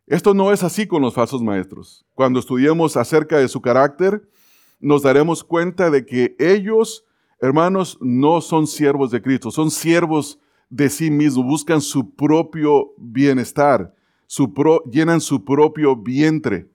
esto 0.08 0.34
no 0.34 0.52
es 0.52 0.64
así 0.64 0.88
con 0.88 1.04
los 1.04 1.14
falsos 1.14 1.44
maestros. 1.44 2.08
Cuando 2.16 2.40
estudiemos 2.40 2.98
acerca 2.98 3.38
de 3.38 3.48
su 3.48 3.62
carácter, 3.62 4.28
nos 4.80 5.04
daremos 5.04 5.44
cuenta 5.44 5.92
de 5.92 6.06
que 6.06 6.36
ellos, 6.40 7.06
hermanos, 7.40 8.00
no 8.02 8.42
son 8.42 8.66
siervos 8.66 9.12
de 9.12 9.22
Cristo, 9.22 9.52
son 9.52 9.70
siervos 9.70 10.40
de 10.70 10.90
sí 10.90 11.12
mismos, 11.12 11.46
buscan 11.46 11.82
su 11.82 12.16
propio 12.16 12.94
bienestar, 12.98 13.94
llenan 14.92 15.22
su 15.22 15.46
propio 15.46 15.96
vientre. 15.96 16.68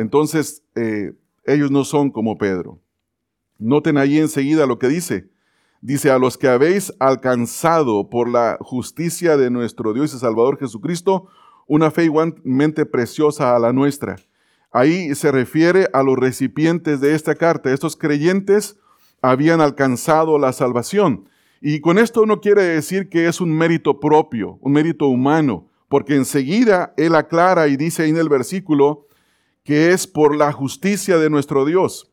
Entonces, 0.00 0.64
eh, 0.76 1.12
ellos 1.44 1.70
no 1.70 1.84
son 1.84 2.10
como 2.10 2.38
Pedro. 2.38 2.80
Noten 3.58 3.98
ahí 3.98 4.18
enseguida 4.18 4.64
lo 4.64 4.78
que 4.78 4.88
dice. 4.88 5.28
Dice, 5.82 6.10
a 6.10 6.18
los 6.18 6.38
que 6.38 6.48
habéis 6.48 6.94
alcanzado 6.98 8.08
por 8.08 8.26
la 8.26 8.56
justicia 8.60 9.36
de 9.36 9.50
nuestro 9.50 9.92
Dios 9.92 10.14
y 10.14 10.18
Salvador 10.18 10.58
Jesucristo, 10.58 11.28
una 11.66 11.90
fe 11.90 12.04
igualmente 12.04 12.86
preciosa 12.86 13.54
a 13.54 13.58
la 13.58 13.74
nuestra. 13.74 14.16
Ahí 14.72 15.14
se 15.14 15.32
refiere 15.32 15.88
a 15.92 16.02
los 16.02 16.16
recipientes 16.18 17.02
de 17.02 17.14
esta 17.14 17.34
carta. 17.34 17.70
Estos 17.70 17.94
creyentes 17.94 18.78
habían 19.20 19.60
alcanzado 19.60 20.38
la 20.38 20.54
salvación. 20.54 21.28
Y 21.60 21.80
con 21.80 21.98
esto 21.98 22.24
no 22.24 22.40
quiere 22.40 22.62
decir 22.62 23.10
que 23.10 23.28
es 23.28 23.42
un 23.42 23.52
mérito 23.52 24.00
propio, 24.00 24.58
un 24.62 24.72
mérito 24.72 25.08
humano, 25.08 25.68
porque 25.88 26.16
enseguida 26.16 26.94
él 26.96 27.14
aclara 27.14 27.68
y 27.68 27.76
dice 27.76 28.04
ahí 28.04 28.10
en 28.10 28.16
el 28.16 28.30
versículo 28.30 29.06
que 29.70 29.92
es 29.92 30.08
por 30.08 30.34
la 30.34 30.50
justicia 30.50 31.16
de 31.18 31.30
nuestro 31.30 31.64
Dios. 31.64 32.10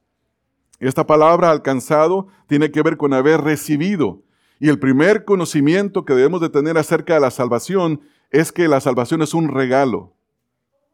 Esta 0.79 1.07
palabra 1.07 1.49
alcanzado 1.49 2.27
tiene 2.45 2.69
que 2.69 2.83
ver 2.83 2.97
con 2.97 3.15
haber 3.15 3.41
recibido. 3.41 4.21
Y 4.59 4.69
el 4.69 4.77
primer 4.77 5.25
conocimiento 5.25 6.05
que 6.05 6.13
debemos 6.13 6.39
de 6.39 6.49
tener 6.49 6.77
acerca 6.77 7.15
de 7.15 7.19
la 7.19 7.31
salvación 7.31 8.01
es 8.29 8.51
que 8.51 8.67
la 8.67 8.79
salvación 8.79 9.23
es 9.23 9.33
un 9.33 9.47
regalo. 9.47 10.13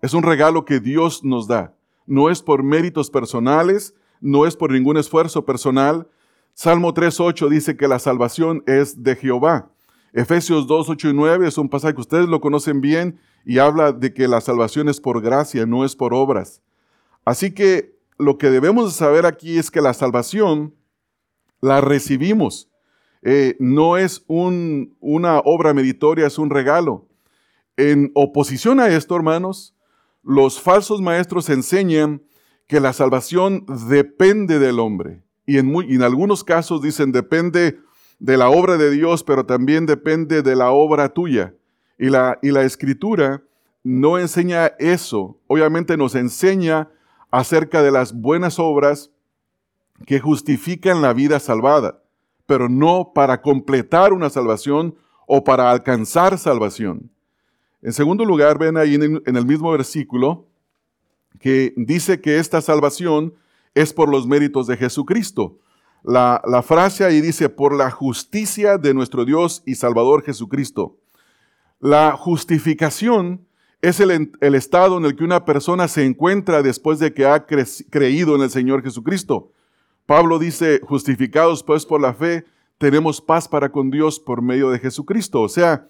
Es 0.02 0.14
un 0.14 0.24
regalo 0.24 0.64
que 0.64 0.80
Dios 0.80 1.26
nos 1.26 1.50
da. 1.50 1.76
No 2.06 2.30
es 2.30 2.42
por 2.42 2.64
méritos 2.64 3.10
personales, 3.10 3.94
no 4.22 4.46
es 4.46 4.56
por 4.56 4.72
ningún 4.72 4.96
esfuerzo 4.96 5.44
personal. 5.44 6.08
Salmo 6.54 6.94
3.8 6.94 7.50
dice 7.50 7.76
que 7.76 7.90
la 7.90 8.00
salvación 8.00 8.64
es 8.68 9.04
de 9.04 9.18
Jehová. 9.18 9.70
Efesios 10.14 10.66
2, 10.68 10.88
8 10.92 11.10
y 11.10 11.14
9 11.14 11.46
es 11.46 11.58
un 11.58 11.68
pasaje 11.68 11.96
que 11.96 12.00
ustedes 12.00 12.30
lo 12.30 12.40
conocen 12.40 12.80
bien 12.80 13.20
y 13.46 13.60
habla 13.60 13.92
de 13.92 14.14
que 14.14 14.28
la 14.28 14.42
salvación 14.42 14.90
es 14.90 15.00
por 15.00 15.22
gracia, 15.22 15.66
no 15.66 15.86
es 15.86 15.96
por 15.96 16.14
obras. 16.14 16.62
Así 17.26 17.54
que 17.54 17.98
lo 18.18 18.38
que 18.38 18.50
debemos 18.50 18.94
saber 18.94 19.26
aquí 19.26 19.58
es 19.58 19.72
que 19.72 19.82
la 19.82 19.94
salvación 19.94 20.76
la 21.62 21.82
recibimos. 21.82 22.70
Eh, 23.22 23.56
no 23.60 23.98
es 23.98 24.24
una 24.28 25.40
obra 25.40 25.74
meritoria, 25.74 26.28
es 26.28 26.38
un 26.38 26.50
regalo. 26.50 27.08
En 27.78 28.12
oposición 28.14 28.80
a 28.80 28.90
esto, 28.90 29.16
hermanos, 29.16 29.76
los 30.22 30.62
falsos 30.62 31.02
maestros 31.02 31.50
enseñan 31.50 32.22
que 32.68 32.80
la 32.80 32.94
salvación 32.94 33.66
depende 33.90 34.60
del 34.60 34.80
hombre. 34.80 35.24
Y 35.46 35.58
en, 35.58 35.74
en 35.76 36.04
algunos 36.04 36.44
casos 36.44 36.82
dicen 36.82 37.12
depende 37.12 37.80
de 38.20 38.38
la 38.38 38.50
obra 38.50 38.78
de 38.78 38.92
Dios, 38.92 39.24
pero 39.24 39.46
también 39.46 39.86
depende 39.86 40.42
de 40.42 40.56
la 40.56 40.72
obra 40.72 41.10
tuya. 41.10 41.56
Y 41.98 42.10
la, 42.10 42.40
y 42.42 42.52
la 42.52 42.64
escritura 42.64 43.44
no 43.84 44.18
enseña 44.18 44.68
eso. 44.80 45.38
Obviamente 45.48 45.98
nos 45.98 46.16
enseña 46.16 46.90
acerca 47.32 47.82
de 47.82 47.92
las 47.92 48.14
buenas 48.14 48.60
obras 48.60 49.12
que 50.06 50.20
justifican 50.20 51.02
la 51.02 51.14
vida 51.14 51.40
salvada, 51.40 52.02
pero 52.46 52.70
no 52.70 53.12
para 53.14 53.42
completar 53.42 54.14
una 54.14 54.30
salvación 54.30 54.96
o 55.28 55.44
para 55.44 55.72
alcanzar 55.72 56.38
salvación. 56.38 57.10
En 57.82 57.94
segundo 57.94 58.26
lugar, 58.26 58.58
ven 58.58 58.78
ahí 58.78 58.96
en 58.96 59.36
el 59.36 59.46
mismo 59.46 59.72
versículo 59.72 60.48
que 61.40 61.74
dice 61.76 62.22
que 62.22 62.40
esta 62.40 62.62
salvación 62.62 63.34
es 63.76 63.94
por 63.94 64.10
los 64.10 64.28
méritos 64.28 64.68
de 64.68 64.78
Jesucristo. 64.78 65.60
La, 66.04 66.42
frase 66.66 67.06
ahí 67.06 67.22
dice, 67.22 67.50
por 67.50 67.76
la 67.76 67.90
justicia 67.90 68.78
de 68.78 68.94
nuestro 68.94 69.26
Dios 69.26 69.64
y 69.66 69.76
Salvador 69.76 70.24
Jesucristo. 70.24 70.98
La 71.84 72.14
justificación 72.14 73.46
es 73.82 74.00
el, 74.00 74.32
estado 74.56 74.98
en 74.98 75.04
el 75.04 75.18
que 75.18 75.26
una 75.26 75.44
persona 75.44 75.90
se 75.90 76.06
encuentra 76.06 76.64
después 76.64 76.98
de 76.98 77.14
que 77.14 77.26
ha 77.26 77.46
creído 77.46 78.38
en 78.38 78.42
el 78.42 78.50
Señor 78.50 78.84
Jesucristo. 78.84 79.52
Pablo 80.06 80.40
dice, 80.40 80.80
justificados 80.82 81.62
pues 81.62 81.86
por 81.86 82.00
la 82.00 82.14
fe, 82.14 82.46
tenemos 82.78 83.20
paz 83.20 83.50
para 83.50 83.70
con 83.70 83.92
Dios 83.92 84.18
por 84.18 84.42
medio 84.42 84.70
de 84.70 84.80
Jesucristo. 84.80 85.42
O 85.42 85.50
sea, 85.50 85.90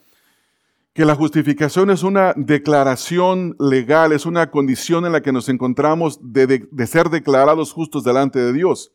que 0.95 1.05
la 1.05 1.13
justificación 1.13 1.91
es 1.91 2.01
una 2.01 2.33
declaración 2.35 3.55
legal, 3.59 4.13
es 4.13 4.25
una 4.25 4.49
condición 4.49 5.05
en 5.05 5.11
la 5.11 5.21
que 5.21 5.31
nos 5.31 5.47
encontramos 5.47 6.17
de, 6.23 6.67
ser 6.87 7.11
declarados 7.11 7.71
justos 7.71 8.03
delante 8.03 8.39
de 8.39 8.51
Dios. 8.51 8.91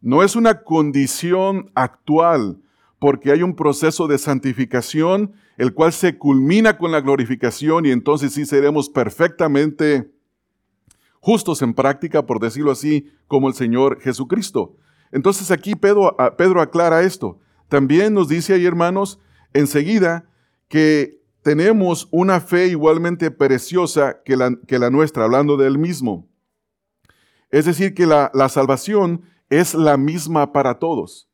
No 0.00 0.22
es 0.22 0.34
una 0.34 0.62
condición 0.62 1.70
actual, 1.74 2.56
porque 2.98 3.32
hay 3.32 3.42
un 3.42 3.54
proceso 3.54 4.08
de 4.08 4.16
santificación, 4.16 5.34
el 5.58 5.74
cual 5.74 5.92
se 5.92 6.16
culmina 6.16 6.78
con 6.78 6.92
la 6.92 7.00
glorificación 7.00 7.84
y 7.84 7.90
entonces 7.90 8.32
sí 8.32 8.46
seremos 8.46 8.88
perfectamente 8.88 10.10
justos 11.20 11.62
en 11.62 11.74
práctica, 11.74 12.24
por 12.24 12.40
decirlo 12.40 12.70
así, 12.70 13.10
como 13.26 13.48
el 13.48 13.54
Señor 13.54 14.00
Jesucristo. 14.00 14.76
Entonces 15.10 15.50
aquí 15.50 15.74
Pedro, 15.74 16.16
Pedro 16.38 16.62
aclara 16.62 17.02
esto. 17.02 17.40
También 17.68 18.14
nos 18.14 18.28
dice 18.28 18.54
ahí, 18.54 18.64
hermanos, 18.64 19.18
enseguida 19.52 20.30
que 20.68 21.20
tenemos 21.42 22.08
una 22.12 22.40
fe 22.40 22.68
igualmente 22.68 23.32
preciosa 23.32 24.22
que 24.24 24.36
la, 24.36 24.90
nuestra, 24.90 25.24
hablando 25.24 25.56
de 25.56 25.66
él 25.66 25.78
mismo. 25.78 26.28
Es 27.50 27.64
decir, 27.64 27.94
que 27.94 28.06
la, 28.06 28.30
la 28.32 28.48
salvación 28.48 29.22
es 29.50 29.74
la 29.74 29.96
misma 29.96 30.52
para 30.52 30.78
todos. 30.78 31.27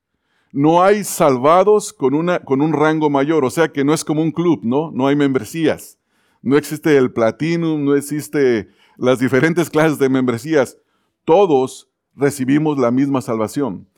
No 0.57 0.85
hay 0.85 1.03
salvados 1.03 1.93
con, 1.93 2.15
una, 2.15 2.39
con 2.39 2.63
un 2.63 2.73
rango 2.73 3.11
mayor, 3.11 3.45
o 3.45 3.51
sea 3.51 3.73
que 3.73 3.83
no 3.83 3.93
es 3.93 4.05
como 4.05 4.23
un 4.23 4.31
club, 4.31 4.61
¿no? 4.63 4.93
No 4.93 5.09
hay 5.09 5.17
membresías. 5.17 5.99
No 6.43 6.57
existe 6.57 6.97
el 6.97 7.11
platinum, 7.11 7.85
no 7.85 7.97
existe 7.97 8.69
las 8.97 9.19
diferentes 9.19 9.69
clases 9.69 9.99
de 9.99 10.09
membresías. 10.09 10.79
Todos 11.25 11.91
recibimos 12.15 12.79
la 12.79 12.93
misma 12.93 13.21
salvación. 13.21 13.89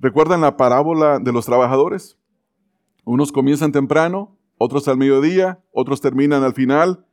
¿Recuerdan 0.00 0.40
la 0.40 0.56
parábola 0.56 1.20
de 1.20 1.30
los 1.30 1.46
trabajadores? 1.46 2.18
Unos 3.04 3.30
comienzan 3.30 3.70
temprano, 3.70 4.36
otros 4.58 4.88
al 4.88 4.96
mediodía, 4.96 5.62
otros 5.70 6.00
terminan 6.00 6.42
al 6.42 6.54
final. 6.54 7.06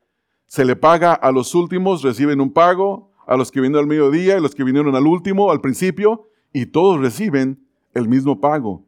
Se 0.47 0.65
le 0.65 0.75
paga 0.75 1.13
a 1.13 1.31
los 1.31 1.53
últimos, 1.53 2.01
reciben 2.01 2.41
un 2.41 2.51
pago, 2.51 3.11
a 3.27 3.37
los 3.37 3.51
que 3.51 3.61
vinieron 3.61 3.83
al 3.83 3.87
mediodía 3.89 4.39
y 4.39 4.41
los 4.41 4.55
que 4.55 4.63
vinieron 4.63 4.95
al 4.95 5.05
último, 5.05 5.51
al 5.51 5.61
principio, 5.61 6.29
y 6.51 6.65
todos 6.65 6.99
reciben 6.99 7.63
el 7.93 8.09
mismo 8.09 8.41
pago. 8.41 8.86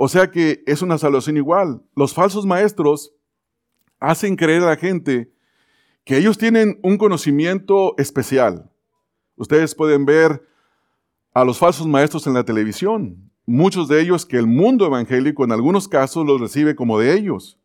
O 0.00 0.08
sea 0.08 0.30
que 0.30 0.62
es 0.66 0.80
una 0.82 0.96
salvación 0.96 1.36
igual. 1.36 1.82
Los 1.96 2.14
falsos 2.14 2.46
maestros 2.46 3.12
hacen 3.98 4.36
creer 4.36 4.62
a 4.62 4.66
la 4.66 4.76
gente 4.76 5.32
que 6.04 6.16
ellos 6.16 6.38
tienen 6.38 6.78
un 6.82 6.98
conocimiento 6.98 7.96
especial. 7.98 8.70
Ustedes 9.36 9.74
pueden 9.74 10.06
ver 10.06 10.46
a 11.34 11.44
los 11.44 11.58
falsos 11.58 11.86
maestros 11.86 12.26
en 12.26 12.34
la 12.34 12.44
televisión. 12.44 13.30
Muchos 13.44 13.88
de 13.88 14.00
ellos 14.00 14.24
que 14.24 14.36
el 14.36 14.46
mundo 14.46 14.86
evangélico 14.86 15.44
en 15.44 15.52
algunos 15.52 15.88
casos 15.88 16.24
los 16.24 16.40
recibe 16.40 16.76
como 16.76 16.98
de 16.98 17.14
ellos 17.14 17.58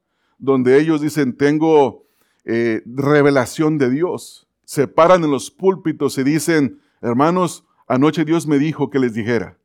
donde 0.44 0.78
ellos 0.78 1.00
dicen, 1.00 1.38
tengo 1.38 2.06
eh, 2.44 2.82
revelación 2.86 3.78
de 3.78 3.90
Dios. 3.90 4.46
Se 4.66 4.90
paran 4.90 5.24
en 5.24 5.32
los 5.32 5.50
púlpitos 5.50 6.18
y 6.18 6.24
dicen, 6.24 6.82
hermanos, 7.02 7.66
anoche 7.88 8.26
Dios 8.26 8.46
me 8.46 8.60
dijo 8.60 8.90
que 8.90 9.00
les 9.00 9.14
dijera. 9.14 9.58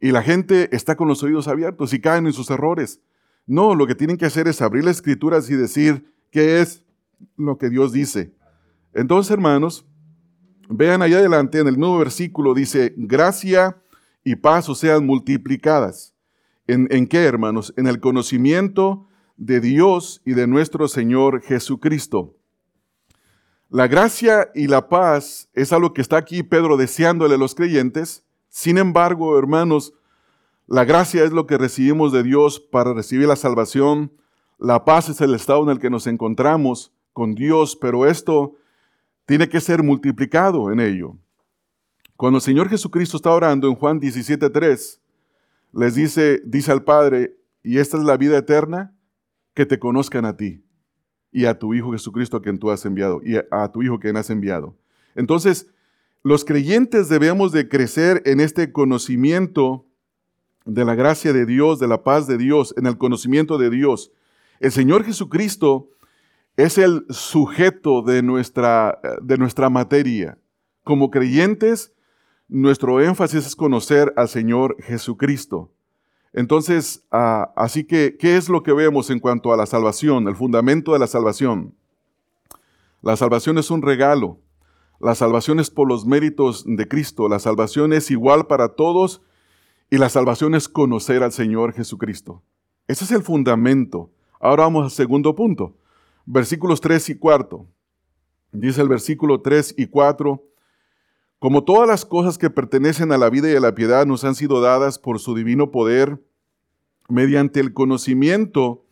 Y 0.00 0.12
la 0.12 0.22
gente 0.22 0.74
está 0.74 0.96
con 0.96 1.08
los 1.08 1.22
oídos 1.22 1.48
abiertos 1.48 1.92
y 1.92 2.00
caen 2.00 2.26
en 2.26 2.32
sus 2.32 2.50
errores. 2.50 3.00
No, 3.46 3.74
lo 3.74 3.86
que 3.86 3.94
tienen 3.94 4.16
que 4.16 4.26
hacer 4.26 4.46
es 4.46 4.62
abrir 4.62 4.84
las 4.84 4.96
escrituras 4.96 5.48
y 5.50 5.56
decir 5.56 6.12
qué 6.30 6.60
es 6.60 6.84
lo 7.36 7.58
que 7.58 7.70
Dios 7.70 7.92
dice. 7.92 8.34
Entonces, 8.94 9.30
hermanos, 9.30 9.86
vean 10.68 11.02
ahí 11.02 11.14
adelante 11.14 11.58
en 11.58 11.66
el 11.66 11.78
nuevo 11.78 11.98
versículo, 11.98 12.54
dice, 12.54 12.94
gracia 12.96 13.82
y 14.22 14.36
paz 14.36 14.66
sean 14.78 15.06
multiplicadas. 15.06 16.14
¿En, 16.66 16.86
¿En 16.90 17.06
qué, 17.06 17.24
hermanos? 17.24 17.72
En 17.76 17.86
el 17.86 18.00
conocimiento 18.00 19.08
de 19.36 19.60
Dios 19.60 20.20
y 20.24 20.34
de 20.34 20.46
nuestro 20.46 20.88
Señor 20.88 21.42
Jesucristo. 21.42 22.36
La 23.70 23.86
gracia 23.86 24.50
y 24.54 24.66
la 24.66 24.88
paz 24.88 25.48
es 25.54 25.72
algo 25.72 25.92
que 25.94 26.02
está 26.02 26.16
aquí 26.16 26.42
Pedro 26.42 26.76
deseándole 26.76 27.34
a 27.34 27.38
los 27.38 27.54
creyentes. 27.54 28.24
Sin 28.58 28.76
embargo, 28.76 29.38
hermanos, 29.38 29.94
la 30.66 30.84
gracia 30.84 31.22
es 31.22 31.30
lo 31.30 31.46
que 31.46 31.56
recibimos 31.56 32.12
de 32.12 32.24
Dios 32.24 32.58
para 32.58 32.92
recibir 32.92 33.28
la 33.28 33.36
salvación. 33.36 34.10
La 34.58 34.84
paz 34.84 35.08
es 35.08 35.20
el 35.20 35.32
estado 35.32 35.62
en 35.62 35.68
el 35.68 35.78
que 35.78 35.90
nos 35.90 36.08
encontramos 36.08 36.92
con 37.12 37.36
Dios, 37.36 37.76
pero 37.80 38.04
esto 38.04 38.56
tiene 39.26 39.48
que 39.48 39.60
ser 39.60 39.84
multiplicado 39.84 40.72
en 40.72 40.80
ello. 40.80 41.16
Cuando 42.16 42.38
el 42.38 42.42
Señor 42.42 42.68
Jesucristo 42.68 43.16
está 43.16 43.30
orando 43.30 43.68
en 43.68 43.76
Juan 43.76 44.00
17:3, 44.00 45.00
les 45.72 45.94
dice, 45.94 46.42
dice 46.44 46.72
al 46.72 46.82
Padre, 46.82 47.36
y 47.62 47.78
esta 47.78 47.96
es 47.96 48.02
la 48.02 48.16
vida 48.16 48.38
eterna, 48.38 48.92
que 49.54 49.66
te 49.66 49.78
conozcan 49.78 50.24
a 50.24 50.36
ti 50.36 50.64
y 51.30 51.44
a 51.44 51.56
tu 51.56 51.74
Hijo 51.74 51.92
Jesucristo 51.92 52.38
a 52.38 52.42
quien 52.42 52.58
tú 52.58 52.72
has 52.72 52.84
enviado 52.84 53.20
y 53.22 53.36
a 53.36 53.70
tu 53.70 53.84
Hijo 53.84 54.00
quien 54.00 54.16
has 54.16 54.30
enviado. 54.30 54.76
Entonces, 55.14 55.70
los 56.22 56.44
creyentes 56.44 57.08
debemos 57.08 57.52
de 57.52 57.68
crecer 57.68 58.22
en 58.26 58.40
este 58.40 58.72
conocimiento 58.72 59.86
de 60.64 60.84
la 60.84 60.94
gracia 60.94 61.32
de 61.32 61.46
Dios, 61.46 61.78
de 61.78 61.88
la 61.88 62.02
paz 62.02 62.26
de 62.26 62.36
Dios, 62.36 62.74
en 62.76 62.86
el 62.86 62.98
conocimiento 62.98 63.56
de 63.56 63.70
Dios. 63.70 64.12
El 64.60 64.72
Señor 64.72 65.04
Jesucristo 65.04 65.88
es 66.56 66.76
el 66.76 67.06
sujeto 67.08 68.02
de 68.02 68.22
nuestra, 68.22 69.00
de 69.22 69.38
nuestra 69.38 69.70
materia. 69.70 70.38
Como 70.84 71.10
creyentes, 71.10 71.94
nuestro 72.48 73.00
énfasis 73.00 73.46
es 73.46 73.56
conocer 73.56 74.12
al 74.16 74.28
Señor 74.28 74.76
Jesucristo. 74.82 75.70
Entonces, 76.32 77.06
ah, 77.10 77.52
así 77.56 77.84
que, 77.84 78.16
¿qué 78.18 78.36
es 78.36 78.48
lo 78.48 78.62
que 78.62 78.72
vemos 78.72 79.10
en 79.10 79.20
cuanto 79.20 79.52
a 79.52 79.56
la 79.56 79.66
salvación, 79.66 80.28
el 80.28 80.36
fundamento 80.36 80.92
de 80.92 80.98
la 80.98 81.06
salvación? 81.06 81.74
La 83.02 83.16
salvación 83.16 83.58
es 83.58 83.70
un 83.70 83.82
regalo. 83.82 84.38
La 85.00 85.14
salvación 85.14 85.60
es 85.60 85.70
por 85.70 85.88
los 85.88 86.06
méritos 86.06 86.64
de 86.66 86.88
Cristo. 86.88 87.28
La 87.28 87.38
salvación 87.38 87.92
es 87.92 88.10
igual 88.10 88.46
para 88.46 88.70
todos 88.70 89.22
y 89.90 89.98
la 89.98 90.08
salvación 90.08 90.54
es 90.54 90.68
conocer 90.68 91.22
al 91.22 91.32
Señor 91.32 91.72
Jesucristo. 91.72 92.42
Ese 92.88 93.04
es 93.04 93.12
el 93.12 93.22
fundamento. 93.22 94.10
Ahora 94.40 94.64
vamos 94.64 94.84
al 94.84 94.90
segundo 94.90 95.34
punto. 95.34 95.76
Versículos 96.26 96.80
3 96.80 97.10
y 97.10 97.14
4. 97.16 97.66
Dice 98.52 98.80
el 98.80 98.88
versículo 98.88 99.40
3 99.40 99.74
y 99.76 99.86
4. 99.86 100.44
Como 101.38 101.62
todas 101.62 101.86
las 101.86 102.04
cosas 102.04 102.36
que 102.36 102.50
pertenecen 102.50 103.12
a 103.12 103.18
la 103.18 103.30
vida 103.30 103.50
y 103.50 103.54
a 103.54 103.60
la 103.60 103.74
piedad 103.74 104.04
nos 104.06 104.24
han 104.24 104.34
sido 104.34 104.60
dadas 104.60 104.98
por 104.98 105.20
su 105.20 105.34
divino 105.34 105.70
poder, 105.70 106.20
mediante 107.08 107.60
el 107.60 107.72
conocimiento 107.72 108.84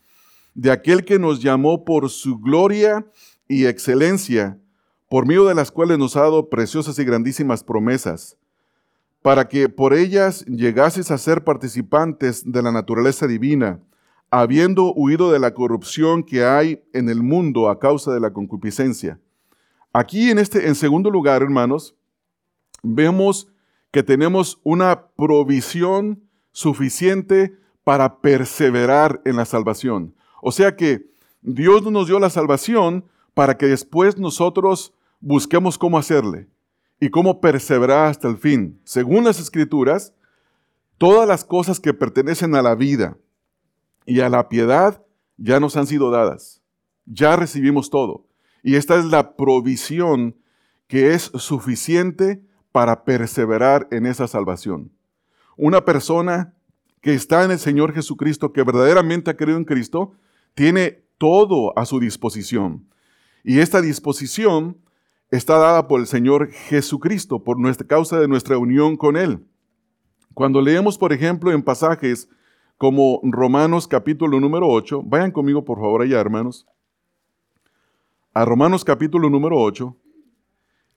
de 0.54 0.70
aquel 0.70 1.04
que 1.04 1.18
nos 1.18 1.42
llamó 1.42 1.84
por 1.84 2.08
su 2.08 2.38
gloria 2.38 3.06
y 3.48 3.66
excelencia, 3.66 4.60
por 5.08 5.26
medio 5.26 5.44
de 5.44 5.54
las 5.54 5.70
cuales 5.70 5.98
nos 5.98 6.16
ha 6.16 6.22
dado 6.22 6.48
preciosas 6.48 6.98
y 6.98 7.04
grandísimas 7.04 7.62
promesas 7.62 8.36
para 9.26 9.48
que 9.48 9.68
por 9.68 9.92
ellas 9.92 10.44
llegases 10.46 11.10
a 11.10 11.18
ser 11.18 11.42
participantes 11.42 12.44
de 12.52 12.62
la 12.62 12.70
naturaleza 12.70 13.26
divina, 13.26 13.80
habiendo 14.30 14.92
huido 14.92 15.32
de 15.32 15.40
la 15.40 15.52
corrupción 15.52 16.22
que 16.22 16.44
hay 16.44 16.84
en 16.92 17.08
el 17.08 17.24
mundo 17.24 17.68
a 17.68 17.80
causa 17.80 18.14
de 18.14 18.20
la 18.20 18.32
concupiscencia. 18.32 19.18
Aquí 19.92 20.30
en 20.30 20.38
este 20.38 20.68
en 20.68 20.76
segundo 20.76 21.10
lugar, 21.10 21.42
hermanos, 21.42 21.96
vemos 22.84 23.48
que 23.90 24.04
tenemos 24.04 24.60
una 24.62 25.08
provisión 25.16 26.22
suficiente 26.52 27.56
para 27.82 28.20
perseverar 28.20 29.20
en 29.24 29.34
la 29.34 29.44
salvación. 29.44 30.14
O 30.40 30.52
sea 30.52 30.76
que 30.76 31.10
Dios 31.42 31.82
nos 31.82 32.06
dio 32.06 32.20
la 32.20 32.30
salvación 32.30 33.04
para 33.34 33.56
que 33.56 33.66
después 33.66 34.18
nosotros 34.18 34.92
busquemos 35.20 35.78
cómo 35.78 35.98
hacerle 35.98 36.48
y 37.00 37.10
cómo 37.10 37.40
perseverar 37.40 38.06
hasta 38.06 38.28
el 38.28 38.38
fin. 38.38 38.80
Según 38.84 39.24
las 39.24 39.40
escrituras, 39.40 40.14
todas 40.98 41.28
las 41.28 41.44
cosas 41.44 41.80
que 41.80 41.94
pertenecen 41.94 42.54
a 42.54 42.62
la 42.62 42.74
vida 42.74 43.16
y 44.04 44.20
a 44.20 44.28
la 44.28 44.48
piedad 44.48 45.02
ya 45.36 45.60
nos 45.60 45.76
han 45.76 45.86
sido 45.86 46.10
dadas. 46.10 46.62
Ya 47.04 47.36
recibimos 47.36 47.90
todo. 47.90 48.26
Y 48.62 48.76
esta 48.76 48.96
es 48.96 49.04
la 49.04 49.36
provisión 49.36 50.36
que 50.88 51.14
es 51.14 51.30
suficiente 51.34 52.42
para 52.72 53.04
perseverar 53.04 53.88
en 53.90 54.06
esa 54.06 54.28
salvación. 54.28 54.92
Una 55.56 55.84
persona 55.84 56.54
que 57.00 57.14
está 57.14 57.44
en 57.44 57.50
el 57.50 57.58
Señor 57.58 57.94
Jesucristo, 57.94 58.52
que 58.52 58.62
verdaderamente 58.62 59.30
ha 59.30 59.36
creído 59.36 59.58
en 59.58 59.64
Cristo, 59.64 60.14
tiene 60.54 61.04
todo 61.18 61.78
a 61.78 61.86
su 61.86 62.00
disposición. 62.00 62.88
Y 63.44 63.60
esta 63.60 63.80
disposición 63.80 64.78
está 65.30 65.58
dada 65.58 65.88
por 65.88 66.00
el 66.00 66.06
Señor 66.06 66.50
Jesucristo, 66.50 67.42
por 67.42 67.58
nuestra 67.58 67.86
causa 67.86 68.18
de 68.20 68.28
nuestra 68.28 68.58
unión 68.58 68.96
con 68.96 69.16
Él. 69.16 69.44
Cuando 70.34 70.60
leemos, 70.60 70.98
por 70.98 71.12
ejemplo, 71.12 71.52
en 71.52 71.62
pasajes 71.62 72.28
como 72.78 73.20
Romanos 73.22 73.88
capítulo 73.88 74.38
número 74.38 74.68
8, 74.68 75.02
vayan 75.04 75.32
conmigo 75.32 75.64
por 75.64 75.78
favor 75.78 76.02
allá, 76.02 76.20
hermanos, 76.20 76.66
a 78.34 78.44
Romanos 78.44 78.84
capítulo 78.84 79.30
número 79.30 79.58
8, 79.58 79.96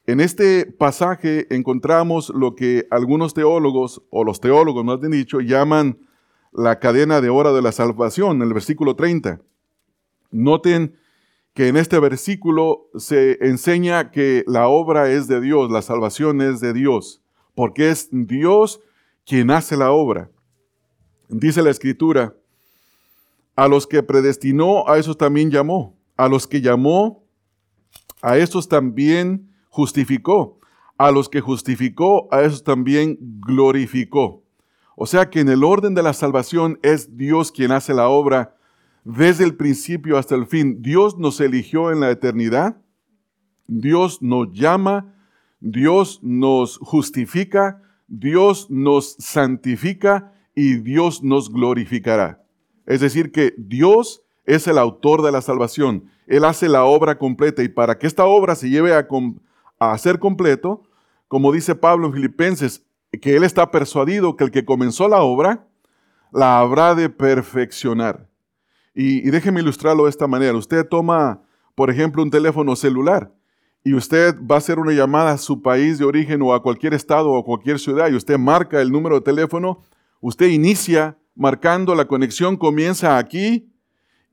en 0.09 0.19
este 0.19 0.65
pasaje 0.65 1.45
encontramos 1.55 2.31
lo 2.35 2.55
que 2.55 2.87
algunos 2.89 3.33
teólogos, 3.33 4.01
o 4.09 4.23
los 4.23 4.41
teólogos 4.41 4.83
más 4.83 4.99
bien 4.99 5.11
dicho, 5.11 5.39
llaman 5.39 5.99
la 6.51 6.79
cadena 6.79 7.21
de 7.21 7.29
hora 7.29 7.53
de 7.53 7.61
la 7.61 7.71
salvación, 7.71 8.37
en 8.37 8.47
el 8.47 8.53
versículo 8.53 8.95
30. 8.95 9.39
Noten 10.31 10.95
que 11.59 11.67
en 11.67 11.75
este 11.75 11.99
versículo 11.99 12.89
se 12.95 13.37
enseña 13.45 14.11
que 14.11 14.45
la 14.47 14.69
obra 14.69 15.11
es 15.11 15.27
de 15.27 15.41
Dios, 15.41 15.69
la 15.69 15.81
salvación 15.81 16.39
es 16.39 16.61
de 16.61 16.71
Dios, 16.71 17.21
porque 17.53 17.89
es 17.89 18.07
Dios 18.13 18.79
quien 19.25 19.51
hace 19.51 19.75
la 19.75 19.91
obra. 19.91 20.31
Dice 21.27 21.61
la 21.61 21.69
escritura, 21.69 22.33
a 23.57 23.67
los 23.67 23.87
que 23.87 24.01
predestinó, 24.03 24.87
a 24.87 24.99
esos 24.99 25.17
también 25.17 25.51
llamó, 25.51 25.97
a 26.15 26.29
los 26.29 26.47
que 26.47 26.61
llamó, 26.61 27.25
a 28.21 28.37
esos 28.37 28.69
también 28.69 29.53
justificó, 29.67 30.61
a 30.97 31.11
los 31.11 31.27
que 31.27 31.41
justificó, 31.41 32.29
a 32.31 32.43
esos 32.43 32.63
también 32.63 33.17
glorificó. 33.19 34.45
O 34.95 35.05
sea 35.05 35.29
que 35.29 35.41
en 35.41 35.49
el 35.49 35.65
orden 35.65 35.93
de 35.93 36.03
la 36.03 36.13
salvación 36.13 36.79
es 36.83 37.17
Dios 37.17 37.51
quien 37.51 37.73
hace 37.73 37.93
la 37.93 38.07
obra 38.07 38.55
desde 39.03 39.43
el 39.43 39.55
principio 39.55 40.17
hasta 40.17 40.35
el 40.35 40.47
fin. 40.47 40.81
Dios 40.81 41.17
nos 41.17 41.39
eligió 41.39 41.91
en 41.91 41.99
la 41.99 42.11
eternidad, 42.11 42.77
Dios 43.67 44.21
nos 44.21 44.51
llama, 44.51 45.15
Dios 45.59 46.19
nos 46.23 46.77
justifica, 46.77 47.81
Dios 48.07 48.69
nos 48.69 49.15
santifica 49.19 50.33
y 50.55 50.75
Dios 50.75 51.23
nos 51.23 51.51
glorificará. 51.51 52.43
Es 52.85 53.01
decir, 53.01 53.31
que 53.31 53.53
Dios 53.57 54.23
es 54.45 54.67
el 54.67 54.77
autor 54.77 55.21
de 55.21 55.31
la 55.31 55.41
salvación. 55.41 56.05
Él 56.25 56.43
hace 56.45 56.67
la 56.67 56.85
obra 56.85 57.17
completa 57.17 57.61
y 57.63 57.69
para 57.69 57.97
que 57.97 58.07
esta 58.07 58.25
obra 58.25 58.55
se 58.55 58.69
lleve 58.69 58.93
a, 58.93 59.07
a 59.79 59.97
ser 59.97 60.19
completo, 60.19 60.83
como 61.27 61.51
dice 61.51 61.75
Pablo 61.75 62.07
en 62.07 62.13
Filipenses, 62.13 62.83
que 63.21 63.35
Él 63.35 63.43
está 63.43 63.71
persuadido 63.71 64.35
que 64.35 64.43
el 64.43 64.51
que 64.51 64.65
comenzó 64.65 65.07
la 65.07 65.21
obra, 65.21 65.67
la 66.31 66.59
habrá 66.59 66.95
de 66.95 67.09
perfeccionar. 67.09 68.28
Y, 69.01 69.21
déjeme 69.31 69.61
ilustrarlo 69.61 70.03
de 70.03 70.09
esta 70.09 70.27
manera. 70.27 70.57
Usted 70.57 70.85
toma, 70.85 71.41
por 71.73 71.89
ejemplo, 71.89 72.21
un 72.21 72.29
teléfono 72.29 72.75
celular 72.75 73.33
y 73.81 73.93
usted 73.93 74.35
va 74.41 74.55
a 74.55 74.57
hacer 74.57 74.77
una 74.77 74.91
llamada 74.91 75.31
a 75.31 75.37
su 75.37 75.61
país 75.61 75.99
de 75.99 76.03
origen 76.03 76.41
o 76.41 76.53
a 76.53 76.61
cualquier 76.61 76.93
estado 76.93 77.31
o 77.31 77.45
cualquier 77.45 77.79
ciudad 77.79 78.09
y 78.09 78.15
usted 78.15 78.37
marca 78.37 78.81
el 78.81 78.91
número 78.91 79.15
de 79.15 79.21
teléfono, 79.21 79.79
usted 80.19 80.47
inicia 80.47 81.17
marcando, 81.33 81.95
la 81.95 82.09
conexión 82.09 82.57
comienza 82.57 83.17
aquí 83.17 83.71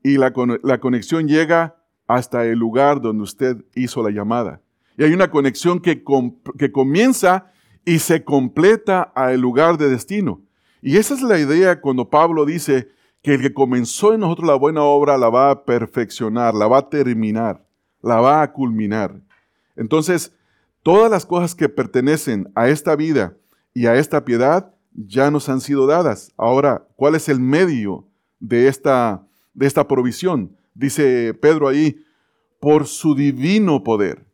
y 0.03 0.17
la, 0.17 0.33
la 0.63 0.79
conexión 0.81 1.29
llega 1.29 1.77
hasta 2.05 2.43
el 2.43 2.59
lugar 2.59 2.99
donde 2.99 3.23
usted 3.23 3.63
hizo 3.73 4.03
la 4.03 4.09
llamada. 4.09 4.61
Y 4.97 5.05
hay 5.05 5.13
una 5.13 5.31
conexión 5.31 5.79
que, 5.79 6.03
que 6.59 6.73
comienza 6.73 7.53
y 7.85 7.99
se 7.99 8.25
completa 8.25 9.01
al 9.15 9.39
lugar 9.39 9.77
de 9.77 9.89
destino. 9.89 10.41
Y 10.81 10.97
esa 10.97 11.13
es 11.13 11.21
la 11.21 11.39
idea 11.39 11.79
cuando 11.79 12.09
Pablo 12.09 12.45
dice, 12.45 12.89
que 13.27 13.33
el 13.33 13.41
que 13.41 13.53
comenzó 13.53 14.13
en 14.13 14.21
nosotros 14.21 14.47
la 14.47 14.55
buena 14.55 14.83
obra 14.83 15.17
la 15.17 15.27
va 15.27 15.51
a 15.51 15.65
perfeccionar, 15.65 16.53
la 16.53 16.65
va 16.65 16.77
a 16.77 16.89
terminar, 16.89 17.61
la 18.01 18.21
va 18.21 18.41
a 18.41 18.53
culminar. 18.53 19.19
Entonces, 19.75 20.31
todas 20.81 21.11
las 21.11 21.25
cosas 21.25 21.53
que 21.53 21.67
pertenecen 21.67 22.49
a 22.55 22.69
esta 22.69 22.95
vida 22.95 23.35
y 23.73 23.87
a 23.87 23.95
esta 23.95 24.23
piedad 24.23 24.73
ya 24.93 25.29
nos 25.29 25.49
han 25.49 25.59
sido 25.59 25.87
dadas. 25.87 26.31
Ahora, 26.37 26.87
¿cuál 26.95 27.15
es 27.15 27.27
el 27.27 27.41
medio 27.41 28.07
de 28.39 28.69
esta, 28.69 29.27
de 29.53 29.67
esta 29.67 29.85
provisión? 29.89 30.55
Dice 30.73 31.33
Pedro 31.33 31.67
ahí, 31.67 31.97
por 32.61 32.87
su 32.87 33.13
divino 33.13 33.83
poder. 33.83 34.25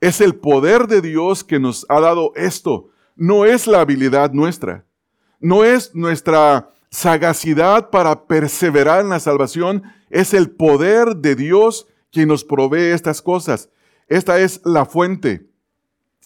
Es 0.00 0.22
el 0.22 0.34
poder 0.34 0.86
de 0.86 1.02
Dios 1.02 1.44
que 1.44 1.60
nos 1.60 1.84
ha 1.90 2.00
dado 2.00 2.32
esto. 2.36 2.88
No 3.16 3.44
es 3.44 3.66
la 3.66 3.82
habilidad 3.82 4.32
nuestra. 4.32 4.86
No 5.40 5.62
es 5.62 5.94
nuestra 5.94 6.70
sagacidad 6.90 7.90
para 7.90 8.26
perseverar 8.26 9.00
en 9.00 9.10
la 9.10 9.20
salvación, 9.20 9.82
es 10.10 10.34
el 10.34 10.50
poder 10.50 11.16
de 11.16 11.36
Dios 11.36 11.86
quien 12.10 12.28
nos 12.28 12.44
provee 12.44 12.92
estas 12.92 13.22
cosas. 13.22 13.70
Esta 14.08 14.40
es 14.40 14.60
la 14.64 14.84
fuente, 14.84 15.48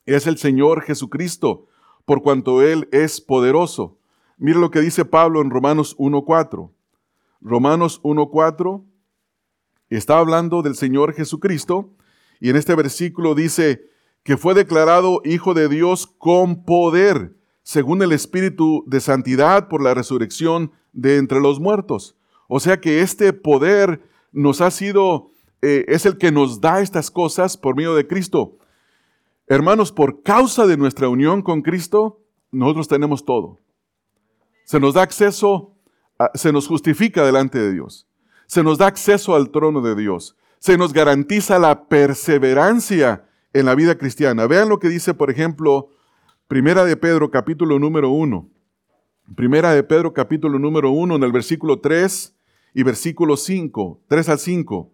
es 0.07 0.27
el 0.27 0.38
Señor 0.38 0.83
Jesucristo, 0.83 1.66
por 2.07 2.22
cuanto 2.22 2.62
Él 2.62 2.88
es 2.92 3.20
poderoso. 3.20 3.98
Mira 4.38 4.59
lo 4.59 4.70
que 4.70 4.81
dice 4.81 5.05
Pablo 5.05 5.42
en 5.42 5.50
Romanos 5.50 5.96
1.4. 5.98 6.70
Romanos 7.40 8.00
1.4 8.03 8.85
está 9.90 10.18
hablando 10.18 10.62
del 10.62 10.74
Señor 10.74 11.12
Jesucristo 11.12 11.90
y 12.40 12.50
en 12.50 12.57
este 12.57 12.74
versículo 12.74 13.35
dice 13.35 13.83
que 14.22 14.38
fue 14.38 14.55
declarado 14.55 15.20
Hijo 15.24 15.53
de 15.53 15.68
Dios 15.68 16.07
con 16.07 16.64
poder 16.64 17.37
según 17.64 18.03
el 18.03 18.12
Espíritu 18.12 18.85
de 18.87 19.00
Santidad 19.00 19.68
por 19.68 19.83
la 19.83 19.94
resurrección 19.94 20.70
de 20.92 21.16
entre 21.16 21.40
los 21.40 21.59
muertos. 21.59 22.14
O 22.46 22.61
sea 22.61 22.81
que 22.81 23.00
este 23.00 23.33
poder 23.33 24.03
nos 24.31 24.61
ha 24.61 24.70
sido, 24.70 25.31
eh, 25.62 25.85
es 25.88 26.07
el 26.07 26.18
que 26.18 26.31
nos 26.31 26.61
da 26.61 26.81
estas 26.81 27.11
cosas 27.11 27.57
por 27.57 27.74
medio 27.74 27.94
de 27.94 28.07
Cristo. 28.07 28.59
Hermanos, 29.48 29.92
por 29.92 30.22
causa 30.22 30.66
de 30.66 30.77
nuestra 30.77 31.09
unión 31.09 31.42
con 31.42 31.62
Cristo, 31.62 32.20
nosotros 32.53 32.87
tenemos 32.87 33.24
todo. 33.24 33.61
Se 34.64 34.79
nos 34.79 34.94
da 34.94 35.03
acceso, 35.03 35.74
se 36.35 36.53
nos 36.53 36.68
justifica 36.68 37.24
delante 37.24 37.59
de 37.59 37.72
Dios. 37.72 38.07
Se 38.46 38.62
nos 38.62 38.79
da 38.79 38.87
acceso 38.87 39.35
al 39.35 39.50
trono 39.50 39.81
de 39.81 39.94
Dios. 39.94 40.37
Se 40.59 40.77
nos 40.77 40.92
garantiza 40.92 41.59
la 41.59 41.88
perseverancia 41.88 43.27
en 43.53 43.66
la 43.66 43.74
vida 43.74 43.96
cristiana. 43.96 44.46
Vean 44.46 44.68
lo 44.68 44.79
que 44.79 44.88
dice, 44.88 45.14
por 45.14 45.31
ejemplo, 45.31 45.88
Primera 46.46 46.85
de 46.85 46.94
Pedro, 46.98 47.30
capítulo 47.30 47.78
número 47.78 48.11
1. 48.11 48.50
Primera 49.35 49.72
de 49.72 49.83
Pedro, 49.83 50.12
capítulo 50.12 50.59
número 50.59 50.90
1, 50.90 51.16
en 51.16 51.22
el 51.22 51.33
versículo 51.33 51.80
3 51.80 52.37
y 52.74 52.83
versículo 52.83 53.38
5, 53.38 54.02
3 54.09 54.28
al 54.28 54.38
5. 54.38 54.92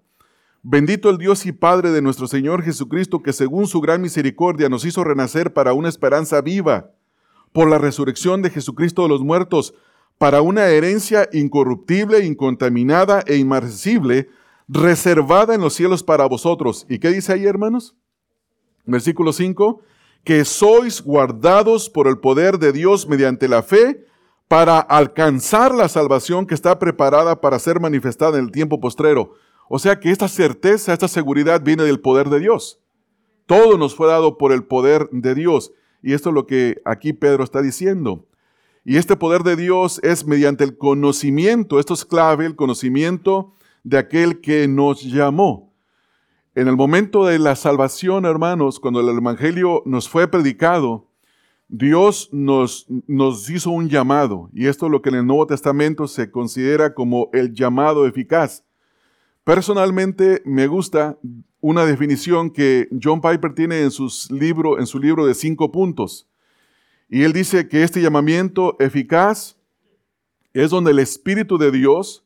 Bendito 0.62 1.10
el 1.10 1.18
Dios 1.18 1.46
y 1.46 1.52
Padre 1.52 1.90
de 1.90 2.02
nuestro 2.02 2.28
Señor 2.28 2.62
Jesucristo, 2.62 3.20
que 3.20 3.32
según 3.32 3.66
su 3.66 3.80
gran 3.80 4.00
misericordia 4.00 4.68
nos 4.68 4.84
hizo 4.84 5.02
renacer 5.02 5.52
para 5.52 5.72
una 5.72 5.88
esperanza 5.88 6.40
viva, 6.40 6.92
por 7.52 7.68
la 7.68 7.78
resurrección 7.78 8.42
de 8.42 8.50
Jesucristo 8.50 9.02
de 9.02 9.08
los 9.08 9.22
muertos, 9.22 9.74
para 10.18 10.42
una 10.42 10.68
herencia 10.68 11.28
incorruptible, 11.32 12.24
incontaminada 12.24 13.24
e 13.26 13.38
inmarcesible, 13.38 14.28
reservada 14.68 15.56
en 15.56 15.62
los 15.62 15.74
cielos 15.74 16.04
para 16.04 16.26
vosotros. 16.26 16.86
¿Y 16.88 17.00
qué 17.00 17.08
dice 17.08 17.32
ahí, 17.32 17.44
hermanos? 17.46 17.96
Versículo 18.86 19.32
5, 19.32 19.82
que 20.24 20.44
sois 20.44 21.02
guardados 21.02 21.88
por 21.88 22.06
el 22.06 22.18
poder 22.18 22.59
de 22.59 22.72
Dios 22.72 23.09
mediante 23.09 23.48
la 23.48 23.62
fe 23.62 24.06
para 24.48 24.80
alcanzar 24.80 25.74
la 25.74 25.88
salvación 25.88 26.46
que 26.46 26.54
está 26.54 26.78
preparada 26.78 27.40
para 27.40 27.59
ser 27.59 27.80
manifestada 27.80 28.38
en 28.38 28.46
el 28.46 28.50
tiempo 28.50 28.80
postrero. 28.80 29.35
O 29.68 29.78
sea 29.78 30.00
que 30.00 30.11
esta 30.11 30.28
certeza, 30.28 30.92
esta 30.92 31.09
seguridad 31.09 31.62
viene 31.62 31.85
del 31.85 32.00
poder 32.00 32.28
de 32.28 32.40
Dios. 32.40 32.80
Todo 33.46 33.78
nos 33.78 33.94
fue 33.94 34.09
dado 34.09 34.38
por 34.38 34.52
el 34.52 34.64
poder 34.64 35.09
de 35.12 35.35
Dios. 35.35 35.72
Y 36.02 36.14
esto 36.14 36.30
es 36.30 36.35
lo 36.35 36.46
que 36.46 36.80
aquí 36.85 37.12
Pedro 37.12 37.44
está 37.44 37.62
diciendo. 37.62 38.26
Y 38.85 38.96
este 38.96 39.16
poder 39.16 39.42
de 39.42 39.56
Dios 39.56 40.00
es 40.02 40.26
mediante 40.26 40.64
el 40.64 40.76
conocimiento, 40.76 41.78
esto 41.78 41.94
es 41.94 42.04
clave, 42.04 42.46
el 42.46 42.56
conocimiento 42.56 43.54
de 43.85 43.98
aquel 43.98 44.40
que 44.40 44.66
nos 44.66 45.02
llamó. 45.02 45.69
En 46.61 46.68
el 46.68 46.77
momento 46.77 47.25
de 47.25 47.38
la 47.38 47.57
salvación, 47.57 48.27
hermanos, 48.27 48.81
cuando 48.81 49.01
el 49.01 49.16
Evangelio 49.16 49.83
nos 49.87 50.11
fue 50.11 50.29
predicado, 50.29 51.09
Dios 51.68 52.29
nos, 52.33 52.85
nos 53.07 53.49
hizo 53.49 53.70
un 53.70 53.88
llamado, 53.88 54.51
y 54.53 54.66
esto 54.66 54.85
es 54.85 54.92
lo 54.92 55.01
que 55.01 55.09
en 55.09 55.14
el 55.14 55.27
Nuevo 55.27 55.46
Testamento 55.46 56.07
se 56.07 56.31
considera 56.31 56.92
como 56.92 57.31
el 57.33 57.55
llamado 57.55 58.07
eficaz. 58.07 58.62
Personalmente 59.42 60.42
me 60.44 60.66
gusta 60.66 61.18
una 61.62 61.87
definición 61.87 62.51
que 62.51 62.90
John 63.03 63.23
Piper 63.23 63.55
tiene 63.55 63.81
en, 63.81 63.90
sus 63.90 64.31
libro, 64.31 64.79
en 64.79 64.87
su 64.87 64.99
libro 64.99 65.25
de 65.25 65.33
cinco 65.33 65.73
puntos. 65.73 66.29
Y 67.09 67.23
él 67.23 67.33
dice 67.33 67.68
que 67.68 67.85
este 67.85 68.03
llamamiento 68.03 68.77
eficaz 68.81 69.57
es 70.53 70.68
donde 70.68 70.90
el 70.90 70.99
Espíritu 70.99 71.57
de 71.57 71.70
Dios 71.70 72.23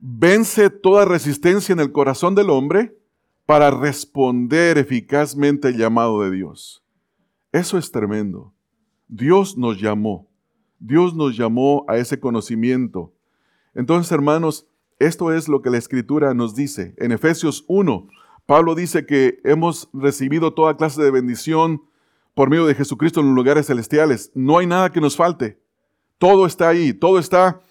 vence 0.00 0.68
toda 0.68 1.06
resistencia 1.06 1.72
en 1.72 1.80
el 1.80 1.92
corazón 1.92 2.34
del 2.34 2.50
hombre 2.50 2.98
para 3.48 3.70
responder 3.70 4.76
eficazmente 4.76 5.68
el 5.68 5.78
llamado 5.78 6.20
de 6.20 6.30
Dios. 6.30 6.84
Eso 7.50 7.78
es 7.78 7.90
tremendo. 7.90 8.52
Dios 9.08 9.56
nos 9.56 9.80
llamó. 9.80 10.28
Dios 10.78 11.14
nos 11.14 11.34
llamó 11.34 11.86
a 11.88 11.96
ese 11.96 12.20
conocimiento. 12.20 13.14
Entonces, 13.74 14.12
hermanos, 14.12 14.68
esto 14.98 15.32
es 15.32 15.48
lo 15.48 15.62
que 15.62 15.70
la 15.70 15.78
Escritura 15.78 16.34
nos 16.34 16.54
dice. 16.54 16.94
En 16.98 17.10
Efesios 17.10 17.64
1, 17.68 18.08
Pablo 18.44 18.74
dice 18.74 19.06
que 19.06 19.40
hemos 19.44 19.88
recibido 19.94 20.52
toda 20.52 20.76
clase 20.76 21.02
de 21.02 21.10
bendición 21.10 21.84
por 22.34 22.50
medio 22.50 22.66
de 22.66 22.74
Jesucristo 22.74 23.20
en 23.20 23.28
los 23.28 23.34
lugares 23.34 23.68
celestiales. 23.68 24.30
No 24.34 24.58
hay 24.58 24.66
nada 24.66 24.92
que 24.92 25.00
nos 25.00 25.16
falte. 25.16 25.58
Todo 26.18 26.44
está 26.44 26.68
ahí, 26.68 26.92
todo 26.92 27.18
está 27.18 27.62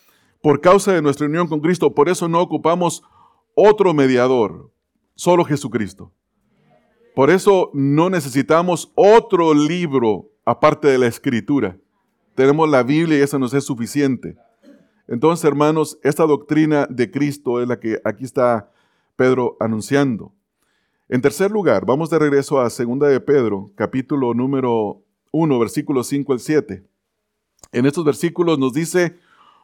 por 0.41 0.59
causa 0.59 0.91
de 0.93 1.03
nuestra 1.03 1.27
unión 1.27 1.47
con 1.47 1.59
Cristo. 1.59 1.93
Por 1.93 2.09
eso 2.09 2.27
no 2.27 2.41
ocupamos 2.41 3.03
otro 3.53 3.93
mediador, 3.93 4.71
Solo 5.17 5.43
Jesucristo. 5.43 6.13
Por 7.15 7.31
eso 7.31 7.71
no 7.73 8.11
necesitamos 8.11 8.91
otro 8.93 9.55
libro 9.55 10.29
aparte 10.45 10.87
de 10.89 10.99
la 10.99 11.07
escritura. 11.07 11.75
Tenemos 12.35 12.69
la 12.69 12.83
Biblia 12.83 13.17
y 13.17 13.21
eso 13.21 13.39
nos 13.39 13.51
es 13.55 13.63
suficiente. 13.63 14.37
Entonces, 15.07 15.43
hermanos, 15.43 15.97
esta 16.03 16.23
doctrina 16.27 16.85
de 16.87 17.09
Cristo 17.09 17.59
es 17.59 17.67
la 17.67 17.79
que 17.79 17.99
aquí 18.05 18.25
está 18.25 18.71
Pedro 19.15 19.57
anunciando. 19.59 20.33
En 21.09 21.19
tercer 21.19 21.49
lugar, 21.49 21.83
vamos 21.83 22.11
de 22.11 22.19
regreso 22.19 22.61
a 22.61 22.69
Segunda 22.69 23.07
de 23.07 23.19
Pedro, 23.19 23.71
capítulo 23.73 24.35
número 24.35 25.01
1, 25.31 25.57
versículos 25.57 26.05
5 26.09 26.33
al 26.33 26.39
7. 26.39 26.85
En 27.71 27.87
estos 27.87 28.05
versículos 28.05 28.59
nos 28.59 28.71
dice, 28.71 29.17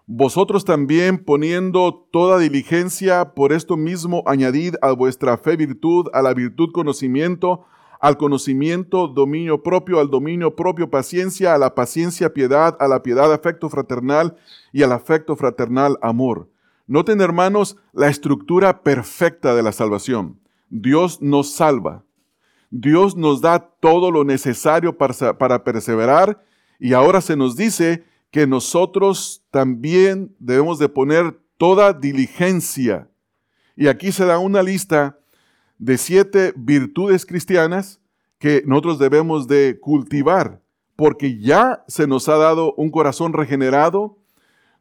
vosotros 0.05 0.65
también 0.65 1.23
poniendo 1.23 2.07
toda 2.11 2.39
diligencia, 2.39 3.33
por 3.33 3.53
esto 3.53 3.77
mismo 3.77 4.23
añadid 4.25 4.75
a 4.81 4.91
vuestra 4.91 5.37
fe 5.37 5.55
virtud, 5.55 6.07
a 6.13 6.21
la 6.21 6.33
virtud 6.33 6.71
conocimiento, 6.73 7.65
al 8.01 8.17
conocimiento 8.17 9.07
dominio 9.07 9.63
propio, 9.63 10.01
al 10.01 10.09
dominio 10.09 10.57
propio 10.57 10.89
paciencia, 10.89 11.55
a 11.55 11.57
la 11.57 11.73
paciencia 11.73 12.33
piedad, 12.33 12.75
a 12.81 12.87
la 12.89 13.01
piedad 13.01 13.31
afecto 13.31 13.69
fraternal 13.69 14.35
y 14.73 14.83
al 14.83 14.91
afecto 14.91 15.37
fraternal 15.37 15.97
amor. 16.01 16.49
Noten 16.85 17.21
hermanos 17.21 17.77
la 17.93 18.09
estructura 18.09 18.83
perfecta 18.83 19.55
de 19.55 19.63
la 19.63 19.71
salvación. 19.71 20.37
Dios 20.69 21.21
nos 21.21 21.51
salva. 21.51 22.03
Dios 22.71 23.15
nos 23.15 23.39
da 23.39 23.59
todo 23.59 24.11
lo 24.11 24.25
necesario 24.25 24.97
para, 24.97 25.37
para 25.37 25.63
perseverar 25.63 26.43
y 26.79 26.91
ahora 26.91 27.21
se 27.21 27.37
nos 27.37 27.55
dice 27.55 28.03
que 28.33 28.47
nosotros 28.47 29.43
también 29.51 30.35
debemos 30.39 30.79
de 30.79 30.89
poner 30.89 31.39
toda 31.59 31.93
diligencia. 31.93 33.07
Y 33.75 33.85
aquí 33.85 34.11
se 34.11 34.25
da 34.25 34.39
una 34.39 34.63
lista 34.63 35.19
de 35.77 35.99
siete 35.99 36.51
virtudes 36.55 37.27
cristianas 37.27 38.01
que 38.39 38.63
nosotros 38.65 38.97
debemos 38.97 39.47
de 39.47 39.77
cultivar, 39.79 40.63
porque 40.95 41.39
ya 41.39 41.83
se 41.87 42.07
nos 42.07 42.27
ha 42.27 42.37
dado 42.37 42.73
un 42.73 42.89
corazón 42.89 43.33
regenerado, 43.33 44.17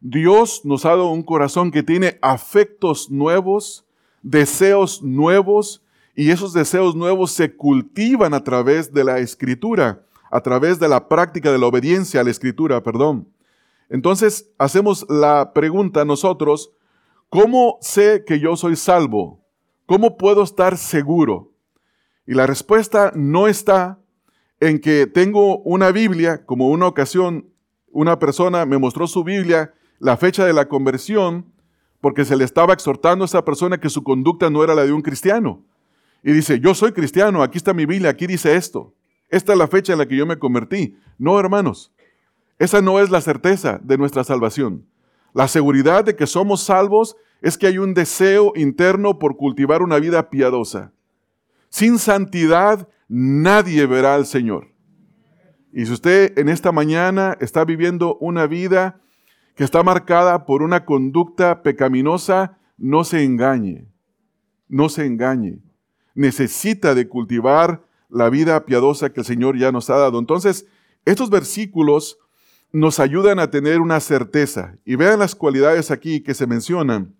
Dios 0.01 0.63
nos 0.65 0.87
ha 0.87 0.91
dado 0.91 1.11
un 1.11 1.23
corazón 1.23 1.71
que 1.71 1.83
tiene 1.83 2.19
afectos 2.23 3.11
nuevos, 3.11 3.85
deseos 4.23 5.03
nuevos, 5.03 5.85
y 6.17 6.31
esos 6.31 6.55
deseos 6.55 6.97
nuevos 6.97 7.33
se 7.33 7.55
cultivan 7.55 8.33
a 8.33 8.43
través 8.43 8.95
de 8.95 9.05
la 9.05 9.19
escritura, 9.19 10.07
a 10.31 10.41
través 10.41 10.81
de 10.81 10.89
la 10.89 11.07
práctica 11.07 11.53
de 11.53 11.59
la 11.59 11.67
obediencia 11.67 12.23
a 12.23 12.25
la 12.25 12.31
escritura, 12.31 12.83
perdón. 12.83 13.29
Entonces 13.93 14.51
hacemos 14.57 15.05
la 15.11 15.53
pregunta 15.53 16.07
nosotros, 16.07 16.73
¿cómo 17.29 17.77
sé 17.83 18.25
que 18.27 18.41
yo 18.41 18.57
soy 18.57 18.75
salvo? 18.75 19.45
¿Cómo 19.85 20.17
puedo 20.17 20.43
estar 20.43 20.79
seguro? 20.79 21.53
Y 22.27 22.33
la 22.33 22.47
respuesta 22.47 23.13
no 23.15 23.49
está 23.49 24.01
en 24.61 24.81
que 24.81 25.07
tengo 25.07 25.59
una 25.59 25.93
Biblia, 25.93 26.47
como 26.47 26.71
una 26.71 26.87
ocasión 26.87 27.53
una 27.91 28.19
persona 28.19 28.65
me 28.65 28.79
mostró 28.79 29.07
su 29.07 29.23
Biblia, 29.25 29.75
la 29.99 30.17
fecha 30.17 30.47
de 30.47 30.55
la 30.55 30.69
conversión, 30.69 31.53
porque 32.01 32.25
se 32.25 32.37
le 32.37 32.45
estaba 32.45 32.73
exhortando 32.73 33.25
a 33.25 33.27
esa 33.27 33.45
persona 33.45 33.79
que 33.79 33.91
su 33.91 34.03
conducta 34.03 34.49
no 34.49 34.65
era 34.65 34.75
la 34.75 34.87
de 34.87 34.93
un 34.93 35.03
cristiano. 35.03 35.67
Y 36.25 36.33
dice, 36.33 36.61
yo 36.61 36.75
soy 36.75 36.93
cristiano, 36.93 37.43
aquí 37.43 37.59
está 37.59 37.75
mi 37.75 37.85
Biblia, 37.85 38.09
aquí 38.09 38.27
dice 38.27 38.57
esto. 38.57 38.95
Esta 39.29 39.53
es 39.53 39.59
la 39.59 39.69
fecha 39.69 39.93
en 39.93 39.99
la 39.99 40.09
que 40.09 40.17
yo 40.17 40.25
me 40.25 40.39
convertí. 40.39 40.97
No, 41.19 41.39
hermanos, 41.39 41.92
esa 42.63 42.81
no 42.81 43.01
es 43.01 43.11
la 43.11 43.21
certeza 43.21 43.81
de 43.83 43.99
nuestra 43.99 44.23
salvación. 44.23 44.87
La 45.35 45.49
seguridad 45.49 46.05
de 46.05 46.15
que 46.15 46.29
somos 46.29 46.63
salvos 46.63 47.17
es 47.41 47.59
que 47.59 47.67
hay 47.67 47.79
un 47.79 47.93
deseo 47.93 48.53
interno 48.55 49.19
por 49.19 49.37
cultivar 49.37 49.83
una 49.83 49.99
vida 49.99 50.31
piadosa. 50.31 50.93
Sin 51.71 51.99
santidad 51.99 52.89
nadie 53.09 53.85
verá 53.87 54.15
al 54.15 54.27
Señor. 54.27 54.69
Y 55.73 55.87
si 55.87 55.93
usted 55.93 56.39
en 56.39 56.49
esta 56.49 56.71
mañana 56.71 57.37
está 57.41 57.65
viviendo 57.65 58.17
una 58.21 58.47
vida 58.47 59.01
que 59.57 59.65
está 59.65 59.83
marcada 59.83 60.47
por 60.47 60.63
una 60.63 60.85
conducta 60.85 61.65
pecaminosa, 61.65 62.59
no 62.79 63.03
se 63.03 63.25
engañe, 63.25 63.89
no 64.69 64.89
se 64.89 65.05
engañe. 65.05 65.59
Necesita 66.15 66.95
de 66.95 67.09
cultivar 67.09 67.83
la 68.09 68.31
vida 68.31 68.65
piadosa 68.67 69.13
que 69.13 69.23
el 69.23 69.27
Señor 69.27 69.59
ya 69.59 69.73
nos 69.73 69.91
ha 69.91 69.97
dado. 69.97 70.21
Entonces, 70.21 70.69
estos 71.05 71.29
versículos 71.29 72.19
nos 72.73 72.99
ayudan 72.99 73.39
a 73.39 73.51
tener 73.51 73.81
una 73.81 74.01
certeza. 74.01 74.77
Y 74.85 74.97
vean 74.97 75.19
las 75.19 75.35
cualidades 75.35 75.91
aquí 75.91 76.23
que 76.23 76.35
se 76.35 76.47
mencionan. 76.47 77.15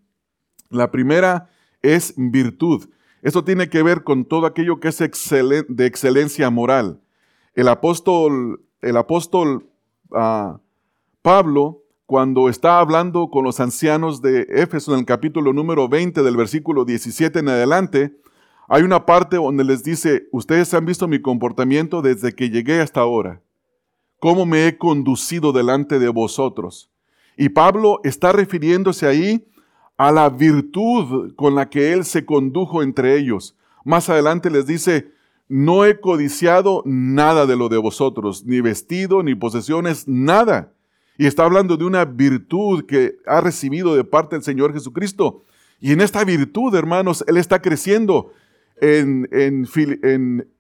La 0.71 0.91
primera 0.91 1.51
es 1.83 2.15
virtud. 2.17 2.89
Esto 3.21 3.45
tiene 3.45 3.69
que 3.69 3.83
ver 3.83 4.03
con 4.03 4.25
todo 4.25 4.47
aquello 4.47 4.81
que 4.81 4.89
es 4.89 4.99
de 4.99 5.87
excelencia 5.87 6.51
moral. 6.51 7.01
El 7.55 7.69
apóstol, 7.69 8.65
el 8.81 8.97
apóstol 8.97 9.69
ah, 10.13 10.59
Pablo 11.21 11.83
cuando 12.13 12.51
está 12.51 12.79
hablando 12.79 13.31
con 13.31 13.43
los 13.43 13.59
ancianos 13.59 14.21
de 14.21 14.47
Éfeso 14.51 14.93
en 14.93 15.01
el 15.01 15.07
capítulo 15.07 15.55
número 15.55 15.89
20 15.89 16.23
del 16.23 16.37
versículo 16.37 16.85
17 16.85 17.39
en 17.39 17.49
adelante, 17.49 18.15
hay 18.69 18.83
una 18.83 19.07
parte 19.07 19.37
donde 19.37 19.65
les 19.65 19.83
dice, 19.83 20.29
ustedes 20.31 20.75
han 20.75 20.85
visto 20.85 21.09
mi 21.09 21.23
comportamiento 21.23 22.03
desde 22.03 22.35
que 22.35 22.51
llegué 22.51 22.81
hasta 22.81 23.01
ahora, 23.01 23.41
cómo 24.23 24.47
me 24.47 24.69
he 24.69 24.79
conducido 24.79 25.53
delante 25.53 25.99
de 25.99 26.09
vosotros. 26.09 26.93
Y 27.37 27.49
Pablo 27.49 28.01
está 28.05 28.31
refiriéndose 28.31 29.09
ahí 29.09 29.49
a 29.97 30.13
la 30.13 30.31
virtud 30.31 31.35
con 31.35 31.57
la 31.57 31.69
que 31.69 31.93
él 31.93 32.05
se 32.05 32.25
condujo 32.25 32.85
entre 32.85 33.19
ellos. 33.19 33.57
Más 33.85 34.09
adelante 34.09 34.49
les 34.49 34.65
dice, 34.65 35.11
no 35.49 35.85
he 35.85 35.99
codiciado 35.99 36.85
nada 36.87 37.47
de 37.47 37.57
lo 37.57 37.69
de 37.69 37.79
vosotros, 37.79 38.45
ni 38.47 38.61
vestido, 38.61 39.25
ni 39.25 39.35
posesiones, 39.35 40.07
nada. 40.07 40.73
Y 41.19 41.27
está 41.27 41.43
hablando 41.45 41.77
de 41.77 41.85
una 41.85 42.05
virtud 42.05 42.87
que 42.87 43.17
ha 43.27 43.41
recibido 43.41 43.97
de 43.97 44.05
parte 44.05 44.37
del 44.37 44.45
Señor 44.45 44.73
Jesucristo. 44.73 45.43
Y 45.81 45.91
en 45.91 46.01
esta 46.01 46.23
virtud, 46.23 46.73
hermanos, 46.77 47.25
Él 47.27 47.39
está 47.39 47.61
creciendo. 47.61 48.33
En, 48.81 49.29
en, 49.33 49.67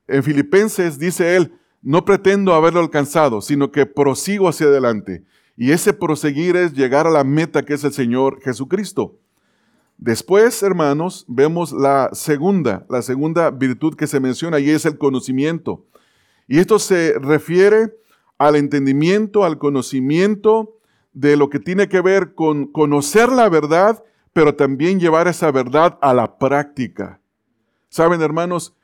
en, 0.08 0.22
Filipenses 0.24 0.98
dice 0.98 1.36
Él, 1.36 1.52
no 1.82 2.04
pretendo 2.04 2.54
haberlo 2.54 2.80
alcanzado, 2.80 3.40
sino 3.40 3.72
que 3.72 3.86
prosigo 3.86 4.48
hacia 4.48 4.66
adelante. 4.66 5.24
Y 5.56 5.72
ese 5.72 5.92
proseguir 5.92 6.56
es 6.56 6.72
llegar 6.72 7.06
a 7.06 7.10
la 7.10 7.24
meta 7.24 7.62
que 7.64 7.74
es 7.74 7.84
el 7.84 7.92
Señor 7.92 8.40
Jesucristo. 8.42 9.18
Después, 9.98 10.62
hermanos, 10.62 11.24
vemos 11.28 11.72
la 11.72 12.10
segunda, 12.12 12.86
la 12.88 13.02
segunda 13.02 13.50
virtud 13.50 13.94
que 13.94 14.06
se 14.06 14.20
menciona 14.20 14.58
y 14.58 14.70
es 14.70 14.84
el 14.86 14.98
conocimiento. 14.98 15.84
Y 16.48 16.58
esto 16.58 16.78
se 16.78 17.18
refiere 17.20 17.94
al 18.38 18.56
entendimiento, 18.56 19.44
al 19.44 19.58
conocimiento 19.58 20.78
de 21.12 21.36
lo 21.36 21.50
que 21.50 21.60
tiene 21.60 21.88
que 21.88 22.00
ver 22.00 22.34
con 22.34 22.66
conocer 22.66 23.30
la 23.30 23.48
verdad, 23.48 24.02
pero 24.32 24.54
también 24.54 24.98
llevar 24.98 25.28
esa 25.28 25.50
verdad 25.50 25.98
a 26.00 26.14
la 26.14 26.38
práctica. 26.38 27.20
Saben, 27.88 28.22
hermanos, 28.22 28.74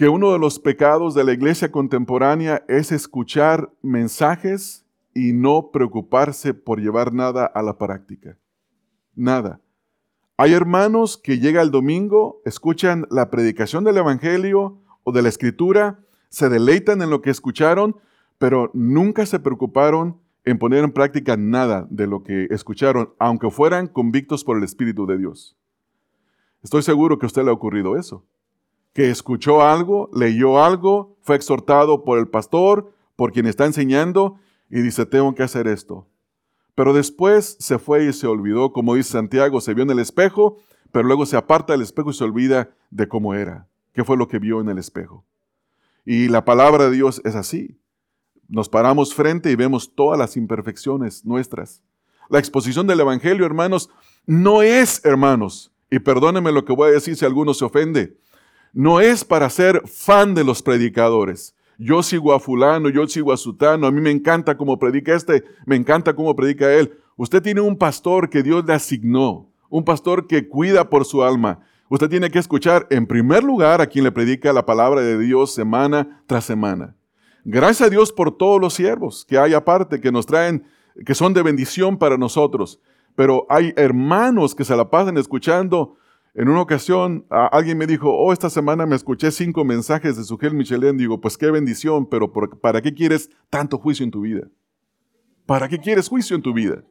que 0.00 0.08
uno 0.08 0.32
de 0.32 0.38
los 0.38 0.58
pecados 0.58 1.14
de 1.14 1.24
la 1.24 1.34
iglesia 1.34 1.70
contemporánea 1.70 2.64
es 2.68 2.90
escuchar 2.90 3.70
mensajes 3.82 4.86
y 5.12 5.34
no 5.34 5.72
preocuparse 5.72 6.54
por 6.54 6.80
llevar 6.80 7.12
nada 7.12 7.44
a 7.44 7.60
la 7.60 7.76
práctica. 7.76 8.38
Nada. 9.14 9.60
Hay 10.38 10.54
hermanos 10.54 11.18
que 11.18 11.38
llega 11.38 11.60
el 11.60 11.70
domingo, 11.70 12.40
escuchan 12.46 13.06
la 13.10 13.28
predicación 13.28 13.84
del 13.84 13.98
Evangelio 13.98 14.78
o 15.04 15.12
de 15.12 15.20
la 15.20 15.28
Escritura, 15.28 16.00
se 16.30 16.48
deleitan 16.48 17.02
en 17.02 17.10
lo 17.10 17.20
que 17.20 17.28
escucharon, 17.28 17.94
pero 18.38 18.70
nunca 18.72 19.26
se 19.26 19.38
preocuparon 19.38 20.18
en 20.46 20.58
poner 20.58 20.82
en 20.82 20.92
práctica 20.92 21.36
nada 21.36 21.86
de 21.90 22.06
lo 22.06 22.22
que 22.22 22.46
escucharon, 22.48 23.12
aunque 23.18 23.50
fueran 23.50 23.86
convictos 23.86 24.44
por 24.44 24.56
el 24.56 24.64
Espíritu 24.64 25.04
de 25.04 25.18
Dios. 25.18 25.58
Estoy 26.62 26.82
seguro 26.84 27.18
que 27.18 27.26
a 27.26 27.28
usted 27.28 27.44
le 27.44 27.50
ha 27.50 27.52
ocurrido 27.52 27.98
eso, 27.98 28.24
escuchó 29.04 29.62
algo, 29.62 30.10
leyó 30.12 30.62
algo, 30.62 31.16
fue 31.22 31.36
exhortado 31.36 32.04
por 32.04 32.18
el 32.18 32.28
pastor, 32.28 32.92
por 33.16 33.32
quien 33.32 33.46
está 33.46 33.66
enseñando, 33.66 34.38
y 34.70 34.80
dice, 34.80 35.06
tengo 35.06 35.34
que 35.34 35.42
hacer 35.42 35.66
esto. 35.66 36.06
Pero 36.74 36.92
después 36.92 37.56
se 37.60 37.78
fue 37.78 38.04
y 38.04 38.12
se 38.12 38.26
olvidó, 38.26 38.72
como 38.72 38.94
dice 38.94 39.12
Santiago, 39.12 39.60
se 39.60 39.74
vio 39.74 39.84
en 39.84 39.90
el 39.90 39.98
espejo, 39.98 40.58
pero 40.92 41.06
luego 41.06 41.26
se 41.26 41.36
aparta 41.36 41.72
del 41.72 41.82
espejo 41.82 42.10
y 42.10 42.14
se 42.14 42.24
olvida 42.24 42.70
de 42.90 43.08
cómo 43.08 43.34
era, 43.34 43.68
qué 43.92 44.04
fue 44.04 44.16
lo 44.16 44.28
que 44.28 44.38
vio 44.38 44.60
en 44.60 44.68
el 44.68 44.78
espejo. 44.78 45.24
Y 46.04 46.28
la 46.28 46.44
palabra 46.44 46.84
de 46.84 46.92
Dios 46.92 47.20
es 47.24 47.34
así. 47.34 47.78
Nos 48.48 48.68
paramos 48.68 49.14
frente 49.14 49.50
y 49.50 49.56
vemos 49.56 49.94
todas 49.94 50.18
las 50.18 50.36
imperfecciones 50.36 51.24
nuestras. 51.24 51.82
La 52.28 52.38
exposición 52.38 52.86
del 52.86 53.00
Evangelio, 53.00 53.44
hermanos, 53.44 53.90
no 54.26 54.62
es, 54.62 55.04
hermanos, 55.04 55.72
y 55.90 55.98
perdónenme 55.98 56.52
lo 56.52 56.64
que 56.64 56.72
voy 56.72 56.90
a 56.90 56.92
decir 56.92 57.16
si 57.16 57.24
alguno 57.24 57.54
se 57.54 57.64
ofende, 57.64 58.16
no 58.72 59.00
es 59.00 59.24
para 59.24 59.50
ser 59.50 59.82
fan 59.86 60.34
de 60.34 60.44
los 60.44 60.62
predicadores 60.62 61.54
yo 61.80 62.02
sigo 62.02 62.34
a 62.34 62.40
fulano, 62.40 62.90
yo 62.90 63.08
sigo 63.08 63.32
a 63.32 63.38
sutano, 63.38 63.86
a 63.86 63.90
mí 63.90 64.02
me 64.02 64.10
encanta 64.10 64.56
cómo 64.56 64.78
predica 64.78 65.14
este, 65.14 65.44
me 65.64 65.76
encanta 65.76 66.14
cómo 66.14 66.36
predica 66.36 66.70
él. 66.70 66.92
Usted 67.16 67.42
tiene 67.42 67.62
un 67.62 67.76
pastor 67.76 68.28
que 68.28 68.42
Dios 68.42 68.66
le 68.66 68.74
asignó, 68.74 69.50
un 69.70 69.82
pastor 69.82 70.26
que 70.26 70.46
cuida 70.46 70.90
por 70.90 71.06
su 71.06 71.24
alma. 71.24 71.60
Usted 71.88 72.10
tiene 72.10 72.30
que 72.30 72.38
escuchar 72.38 72.86
en 72.90 73.06
primer 73.06 73.42
lugar 73.42 73.80
a 73.80 73.86
quien 73.86 74.04
le 74.04 74.12
predica 74.12 74.52
la 74.52 74.66
palabra 74.66 75.00
de 75.00 75.18
Dios 75.18 75.54
semana 75.54 76.22
tras 76.26 76.44
semana. 76.44 76.94
Gracias 77.44 77.88
a 77.88 77.90
Dios 77.90 78.12
por 78.12 78.36
todos 78.36 78.60
los 78.60 78.74
siervos 78.74 79.24
que 79.26 79.38
hay 79.38 79.54
aparte, 79.54 80.02
que 80.02 80.12
nos 80.12 80.26
traen, 80.26 80.64
que 81.06 81.14
son 81.14 81.32
de 81.32 81.42
bendición 81.42 81.96
para 81.96 82.18
nosotros. 82.18 82.78
Pero 83.16 83.46
hay 83.48 83.72
hermanos 83.76 84.54
que 84.54 84.66
se 84.66 84.76
la 84.76 84.90
pasan 84.90 85.16
escuchando 85.16 85.96
en 86.34 86.48
una 86.48 86.62
ocasión 86.62 87.26
alguien 87.28 87.76
me 87.76 87.86
dijo, 87.86 88.14
oh, 88.14 88.32
esta 88.32 88.50
semana 88.50 88.86
me 88.86 88.94
escuché 88.94 89.30
cinco 89.32 89.64
mensajes 89.64 90.16
de 90.16 90.24
Sugel 90.24 90.54
Michelén. 90.54 90.96
Digo, 90.96 91.20
pues 91.20 91.36
qué 91.36 91.50
bendición, 91.50 92.06
pero 92.06 92.32
¿para 92.32 92.80
qué 92.80 92.94
quieres 92.94 93.30
tanto 93.48 93.78
juicio 93.78 94.04
en 94.04 94.10
tu 94.10 94.20
vida? 94.20 94.46
¿Para 95.46 95.68
qué 95.68 95.78
quieres 95.78 96.08
juicio 96.08 96.36
en 96.36 96.42
tu 96.42 96.52
vida? 96.52 96.84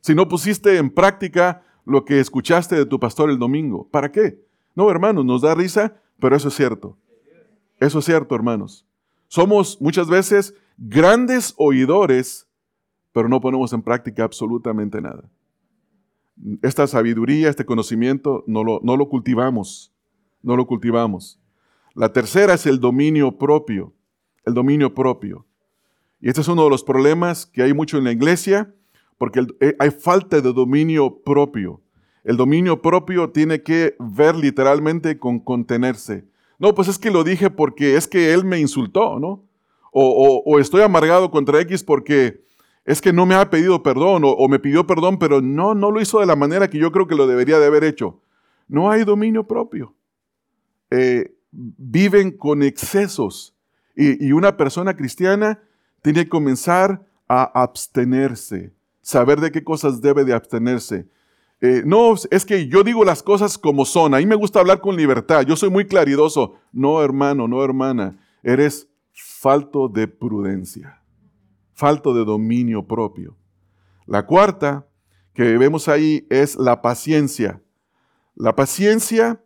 Si 0.00 0.14
no 0.14 0.28
pusiste 0.28 0.76
en 0.76 0.90
práctica 0.90 1.64
lo 1.86 2.04
que 2.04 2.20
escuchaste 2.20 2.76
de 2.76 2.86
tu 2.86 3.00
pastor 3.00 3.30
el 3.30 3.38
domingo, 3.38 3.88
¿para 3.90 4.12
qué? 4.12 4.44
No, 4.74 4.90
hermanos, 4.90 5.24
nos 5.24 5.40
da 5.40 5.54
risa, 5.54 6.00
pero 6.20 6.36
eso 6.36 6.48
es 6.48 6.54
cierto. 6.54 6.98
Eso 7.80 8.00
es 8.00 8.04
cierto, 8.04 8.34
hermanos. 8.34 8.86
Somos 9.28 9.80
muchas 9.80 10.08
veces 10.08 10.54
grandes 10.76 11.54
oidores, 11.56 12.46
pero 13.12 13.28
no 13.28 13.40
ponemos 13.40 13.72
en 13.72 13.80
práctica 13.80 14.24
absolutamente 14.24 15.00
nada 15.00 15.30
esta 16.62 16.86
sabiduría, 16.86 17.48
este 17.48 17.64
conocimiento, 17.64 18.44
no 18.46 18.64
lo, 18.64 18.80
no 18.82 18.96
lo 18.96 19.08
cultivamos, 19.08 19.92
no 20.42 20.56
lo 20.56 20.66
cultivamos. 20.66 21.40
La 21.94 22.12
tercera 22.12 22.54
es 22.54 22.66
el 22.66 22.78
dominio 22.78 23.38
propio, 23.38 23.94
el 24.44 24.54
dominio 24.54 24.94
propio. 24.94 25.46
Y 26.20 26.28
este 26.28 26.40
es 26.40 26.48
uno 26.48 26.64
de 26.64 26.70
los 26.70 26.84
problemas 26.84 27.46
que 27.46 27.62
hay 27.62 27.72
mucho 27.72 27.98
en 27.98 28.04
la 28.04 28.12
iglesia, 28.12 28.74
porque 29.18 29.46
eh, 29.60 29.74
hay 29.78 29.90
falta 29.90 30.40
de 30.40 30.52
dominio 30.52 31.22
propio. 31.24 31.80
El 32.22 32.36
dominio 32.36 32.82
propio 32.82 33.30
tiene 33.30 33.62
que 33.62 33.96
ver 33.98 34.36
literalmente 34.36 35.18
con 35.18 35.38
contenerse. 35.38 36.26
No, 36.58 36.74
pues 36.74 36.88
es 36.88 36.98
que 36.98 37.10
lo 37.10 37.24
dije 37.24 37.50
porque 37.50 37.96
es 37.96 38.08
que 38.08 38.32
él 38.32 38.44
me 38.44 38.58
insultó, 38.58 39.18
¿no? 39.18 39.44
O, 39.92 40.42
o 40.44 40.58
estoy 40.58 40.82
amargado 40.82 41.30
contra 41.30 41.60
X 41.60 41.82
porque 41.82 42.44
es 42.86 43.00
que 43.00 43.12
no 43.12 43.26
me 43.26 43.34
ha 43.34 43.50
pedido 43.50 43.82
perdón 43.82 44.22
o, 44.24 44.48
me 44.48 44.60
pidió 44.60 44.86
perdón, 44.86 45.18
pero 45.18 45.42
no, 45.42 45.74
no 45.74 45.90
lo 45.90 46.00
hizo 46.00 46.20
de 46.20 46.26
la 46.26 46.36
manera 46.36 46.70
que 46.70 46.78
yo 46.78 46.92
creo 46.92 47.08
que 47.08 47.16
lo 47.16 47.26
debería 47.26 47.58
de 47.58 47.66
haber 47.66 47.82
hecho. 47.82 48.20
No 48.68 48.90
hay 48.90 49.04
dominio 49.04 49.44
propio. 49.44 49.92
Eh, 50.90 51.34
viven 51.50 52.30
con 52.30 52.62
excesos. 52.62 53.56
Y, 53.96 54.30
una 54.30 54.56
persona 54.56 54.94
cristiana 54.94 55.58
tiene 56.02 56.24
que 56.24 56.28
comenzar 56.28 57.04
a 57.28 57.42
abstenerse, 57.60 58.72
saber 59.02 59.40
de 59.40 59.50
qué 59.50 59.64
cosas 59.64 60.00
debe 60.00 60.24
de 60.24 60.34
abstenerse. 60.34 61.08
Eh, 61.60 61.82
no, 61.84 62.14
es 62.30 62.44
que 62.44 62.68
yo 62.68 62.84
digo 62.84 63.04
las 63.04 63.22
cosas 63.22 63.58
como 63.58 63.84
son. 63.84 64.14
A 64.14 64.18
mí 64.18 64.26
me 64.26 64.36
gusta 64.36 64.60
hablar 64.60 64.80
con 64.80 64.94
libertad. 64.94 65.42
Yo 65.42 65.56
soy 65.56 65.70
muy 65.70 65.86
claridoso. 65.86 66.54
No, 66.72 67.02
hermano, 67.02 67.48
no, 67.48 67.64
hermana. 67.64 68.16
Eres 68.44 68.88
falto 69.12 69.88
de 69.88 70.06
prudencia 70.06 71.00
falto 71.76 72.14
de 72.14 72.24
dominio 72.24 72.86
propio. 72.86 73.36
La 74.06 74.26
cuarta 74.26 74.86
que 75.34 75.58
vemos 75.58 75.88
ahí 75.88 76.26
es 76.30 76.56
la 76.56 76.80
paciencia. 76.80 77.60
La 78.34 78.56
paciencia, 78.56 79.42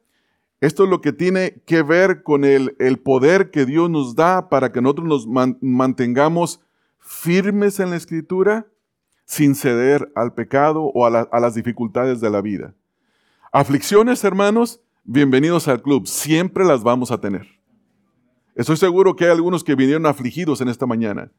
esto 0.60 0.84
es 0.84 0.90
lo 0.90 1.00
que 1.00 1.12
tiene 1.12 1.62
que 1.66 1.82
ver 1.82 2.22
con 2.22 2.44
el, 2.44 2.72
poder 3.02 3.50
que 3.50 3.66
Dios 3.66 3.90
nos 3.90 4.14
da 4.14 4.48
para 4.48 4.70
que 4.70 4.80
nosotros 4.80 5.26
nos 5.26 5.58
mantengamos 5.60 6.60
firmes 7.00 7.80
en 7.80 7.90
la 7.90 7.96
escritura 7.96 8.66
sin 9.24 9.54
ceder 9.54 10.12
al 10.14 10.32
pecado 10.34 10.84
o 10.84 11.06
a, 11.06 11.40
las 11.40 11.54
dificultades 11.54 12.20
de 12.20 12.30
la 12.30 12.40
vida. 12.40 12.74
Aflicciones, 13.52 14.22
hermanos, 14.22 14.80
bienvenidos 15.02 15.66
al 15.66 15.82
club. 15.82 16.06
Siempre 16.06 16.64
las 16.64 16.84
vamos 16.84 17.10
a 17.10 17.20
tener. 17.20 17.48
Estoy 18.54 18.76
seguro 18.76 19.16
que 19.16 19.24
hay 19.24 19.30
algunos 19.30 19.64
que 19.64 19.74
vinieron 19.74 20.06
afligidos 20.06 20.60
en 20.60 20.68
esta 20.68 20.86
mañana 20.86 21.32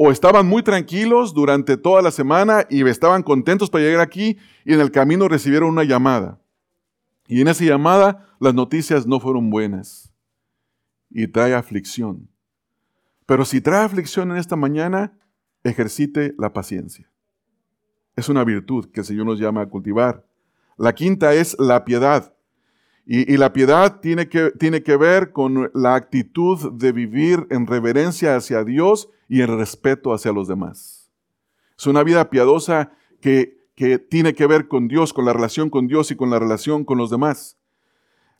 o 0.00 0.12
estaban 0.12 0.46
muy 0.46 0.62
tranquilos 0.62 1.34
durante 1.34 1.76
toda 1.76 2.00
la 2.02 2.12
semana 2.12 2.64
y 2.70 2.86
estaban 2.88 3.24
contentos 3.24 3.68
para 3.68 3.82
llegar 3.82 4.00
aquí 4.00 4.38
y 4.64 4.72
en 4.72 4.80
el 4.80 4.92
camino 4.92 5.26
recibieron 5.26 5.70
una 5.70 5.82
llamada. 5.82 6.40
Y 7.26 7.40
en 7.40 7.48
esa 7.48 7.64
llamada 7.64 8.28
las 8.38 8.54
noticias 8.54 9.08
no 9.08 9.18
fueron 9.18 9.50
buenas 9.50 10.14
y 11.10 11.26
trae 11.26 11.52
aflicción. 11.52 12.30
Pero 13.26 13.44
si 13.44 13.60
trae 13.60 13.84
aflicción 13.84 14.30
en 14.30 14.36
esta 14.36 14.54
mañana, 14.54 15.18
ejercite 15.64 16.32
la 16.38 16.52
paciencia. 16.52 17.10
Es 18.14 18.28
una 18.28 18.44
virtud 18.44 18.86
que 18.92 19.00
el 19.00 19.06
Señor 19.06 19.26
nos 19.26 19.40
llama 19.40 19.62
a 19.62 19.68
cultivar. 19.68 20.24
La 20.76 20.94
quinta 20.94 21.34
es 21.34 21.56
la 21.58 21.84
piedad. 21.84 22.34
Y, 23.10 23.38
la 23.38 23.54
piedad 23.54 24.00
tiene 24.00 24.28
que, 24.28 24.50
tiene 24.50 24.82
que 24.82 24.98
ver 24.98 25.32
con 25.32 25.70
la 25.72 25.94
actitud 25.94 26.72
de 26.72 26.92
vivir 26.92 27.46
en 27.48 27.66
reverencia 27.66 28.36
hacia 28.36 28.64
Dios 28.64 29.08
y 29.30 29.40
en 29.40 29.56
respeto 29.56 30.12
hacia 30.12 30.30
los 30.30 30.46
demás. 30.46 31.10
Es 31.78 31.86
una 31.86 32.02
vida 32.02 32.28
piadosa 32.28 32.92
que, 33.22 33.66
que 33.74 33.98
tiene 33.98 34.34
que 34.34 34.46
ver 34.46 34.68
con 34.68 34.88
Dios, 34.88 35.14
con 35.14 35.24
la 35.24 35.32
relación 35.32 35.70
con 35.70 35.86
Dios 35.86 36.10
y 36.10 36.16
con 36.16 36.28
la 36.28 36.38
relación 36.38 36.84
con 36.84 36.98
los 36.98 37.08
demás. 37.08 37.56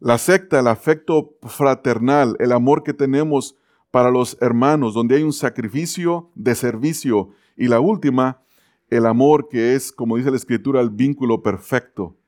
La 0.01 0.19
secta, 0.19 0.61
el 0.61 0.67
afecto 0.67 1.39
fraternal, 1.45 2.37
el 2.39 2.53
amor 2.53 2.83
que 2.83 2.93
tenemos 2.93 3.57
para 3.91 4.11
los 4.11 4.37
hermanos, 4.43 4.93
donde 4.93 5.17
hay 5.17 5.23
un 5.23 5.33
sacrificio 5.33 6.31
de 6.35 6.55
servicio. 6.55 7.31
Y 7.57 7.69
la 7.69 7.81
última, 7.81 8.43
el 8.91 9.07
amor 9.07 9.49
que 9.49 9.75
es, 9.75 9.93
como 9.93 10.19
dice 10.19 10.31
la 10.31 10.37
Escritura, 10.37 10.83
el 10.83 10.91
vínculo 10.91 11.43
perfecto. 11.43 12.19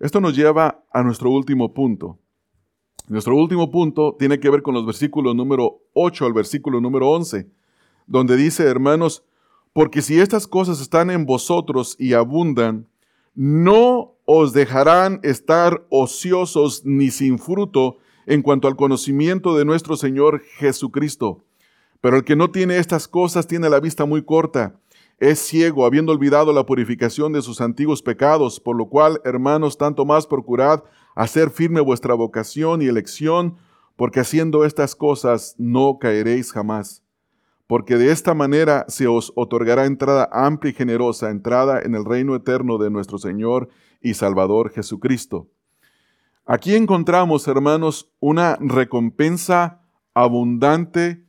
Esto 0.00 0.18
nos 0.18 0.34
lleva 0.34 0.82
a 0.90 1.02
nuestro 1.02 1.30
último 1.30 1.74
punto. 1.74 2.18
Nuestro 3.06 3.36
último 3.36 3.70
punto 3.70 4.16
tiene 4.18 4.40
que 4.40 4.48
ver 4.48 4.62
con 4.62 4.72
los 4.72 4.86
versículos 4.86 5.36
número 5.36 5.82
8 5.92 6.24
al 6.24 6.32
versículo 6.32 6.80
número 6.80 7.10
11, 7.10 7.46
donde 8.06 8.36
dice, 8.36 8.64
hermanos, 8.64 9.24
porque 9.74 10.00
si 10.00 10.18
estas 10.18 10.46
cosas 10.46 10.80
están 10.80 11.10
en 11.10 11.26
vosotros 11.26 11.96
y 11.98 12.14
abundan, 12.14 12.88
no 13.34 14.14
os 14.24 14.54
dejarán 14.54 15.20
estar 15.22 15.84
ociosos 15.90 16.82
ni 16.86 17.10
sin 17.10 17.38
fruto 17.38 17.98
en 18.24 18.40
cuanto 18.40 18.68
al 18.68 18.76
conocimiento 18.76 19.54
de 19.54 19.66
nuestro 19.66 19.96
Señor 19.96 20.40
Jesucristo. 20.56 21.44
Pero 22.00 22.16
el 22.16 22.24
que 22.24 22.36
no 22.36 22.50
tiene 22.50 22.78
estas 22.78 23.06
cosas 23.06 23.46
tiene 23.46 23.68
la 23.68 23.80
vista 23.80 24.06
muy 24.06 24.24
corta, 24.24 24.79
es 25.20 25.38
ciego, 25.38 25.84
habiendo 25.84 26.12
olvidado 26.12 26.52
la 26.54 26.64
purificación 26.64 27.34
de 27.34 27.42
sus 27.42 27.60
antiguos 27.60 28.02
pecados, 28.02 28.58
por 28.58 28.74
lo 28.74 28.88
cual, 28.88 29.20
hermanos, 29.24 29.76
tanto 29.76 30.06
más 30.06 30.26
procurad 30.26 30.82
hacer 31.14 31.50
firme 31.50 31.82
vuestra 31.82 32.14
vocación 32.14 32.80
y 32.80 32.86
elección, 32.86 33.56
porque 33.96 34.20
haciendo 34.20 34.64
estas 34.64 34.96
cosas 34.96 35.54
no 35.58 35.98
caeréis 36.00 36.52
jamás. 36.52 37.04
Porque 37.66 37.96
de 37.96 38.10
esta 38.10 38.32
manera 38.32 38.86
se 38.88 39.06
os 39.06 39.30
otorgará 39.36 39.84
entrada 39.84 40.28
amplia 40.32 40.70
y 40.70 40.74
generosa, 40.74 41.28
entrada 41.28 41.82
en 41.82 41.94
el 41.94 42.06
reino 42.06 42.34
eterno 42.34 42.78
de 42.78 42.90
nuestro 42.90 43.18
Señor 43.18 43.68
y 44.00 44.14
Salvador 44.14 44.70
Jesucristo. 44.70 45.48
Aquí 46.46 46.74
encontramos, 46.74 47.46
hermanos, 47.46 48.10
una 48.20 48.56
recompensa 48.58 49.82
abundante 50.14 51.26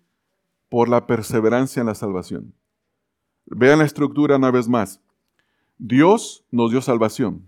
por 0.69 0.87
la 0.87 1.05
perseverancia 1.05 1.81
en 1.81 1.87
la 1.87 1.95
salvación. 1.95 2.55
Vean 3.45 3.79
la 3.79 3.85
estructura 3.85 4.37
una 4.37 4.51
vez 4.51 4.67
más. 4.67 5.01
Dios 5.77 6.45
nos 6.51 6.71
dio 6.71 6.81
salvación. 6.81 7.47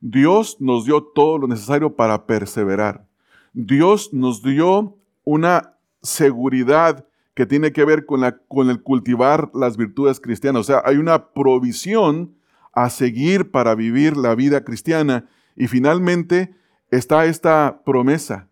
Dios 0.00 0.56
nos 0.60 0.84
dio 0.84 1.02
todo 1.02 1.38
lo 1.38 1.48
necesario 1.48 1.94
para 1.94 2.26
perseverar. 2.26 3.06
Dios 3.52 4.12
nos 4.12 4.42
dio 4.42 4.96
una 5.24 5.74
seguridad 6.02 7.06
que 7.34 7.46
tiene 7.46 7.72
que 7.72 7.84
ver 7.84 8.06
con, 8.06 8.20
la, 8.20 8.38
con 8.38 8.70
el 8.70 8.82
cultivar 8.82 9.50
las 9.54 9.76
virtudes 9.76 10.20
cristianas. 10.20 10.60
O 10.60 10.64
sea, 10.64 10.82
hay 10.84 10.96
una 10.96 11.32
provisión 11.32 12.34
a 12.72 12.90
seguir 12.90 13.50
para 13.50 13.74
vivir 13.74 14.16
la 14.16 14.34
vida 14.34 14.64
cristiana. 14.64 15.28
Y 15.56 15.66
finalmente 15.66 16.54
está 16.90 17.26
esta 17.26 17.82
promesa. 17.84 18.48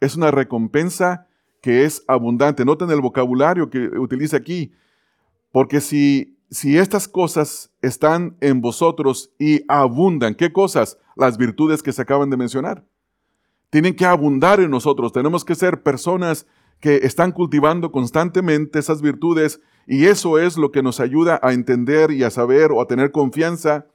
Es 0.00 0.16
una 0.16 0.30
recompensa 0.30 1.26
que 1.60 1.84
es 1.84 2.04
abundante. 2.06 2.64
Noten 2.64 2.90
el 2.90 3.00
vocabulario 3.00 3.70
que 3.70 3.88
utiliza 3.98 4.36
aquí. 4.36 4.72
Porque 5.52 5.80
si, 5.80 6.38
si 6.50 6.78
estas 6.78 7.08
cosas 7.08 7.70
están 7.82 8.36
en 8.40 8.60
vosotros 8.60 9.32
y 9.38 9.62
abundan, 9.68 10.34
¿qué 10.34 10.52
cosas? 10.52 10.98
Las 11.16 11.36
virtudes 11.36 11.82
que 11.82 11.92
se 11.92 12.02
acaban 12.02 12.30
de 12.30 12.36
mencionar. 12.36 12.84
Tienen 13.70 13.94
que 13.94 14.06
abundar 14.06 14.60
en 14.60 14.70
nosotros. 14.70 15.12
Tenemos 15.12 15.44
que 15.44 15.54
ser 15.54 15.82
personas 15.82 16.46
que 16.80 16.96
están 16.96 17.32
cultivando 17.32 17.90
constantemente 17.90 18.78
esas 18.78 19.02
virtudes 19.02 19.60
y 19.86 20.06
eso 20.06 20.38
es 20.38 20.56
lo 20.56 20.70
que 20.70 20.82
nos 20.82 21.00
ayuda 21.00 21.40
a 21.42 21.52
entender 21.52 22.10
y 22.10 22.22
a 22.22 22.30
saber 22.30 22.70
o 22.72 22.80
a 22.80 22.86
tener 22.86 23.10
confianza 23.10 23.86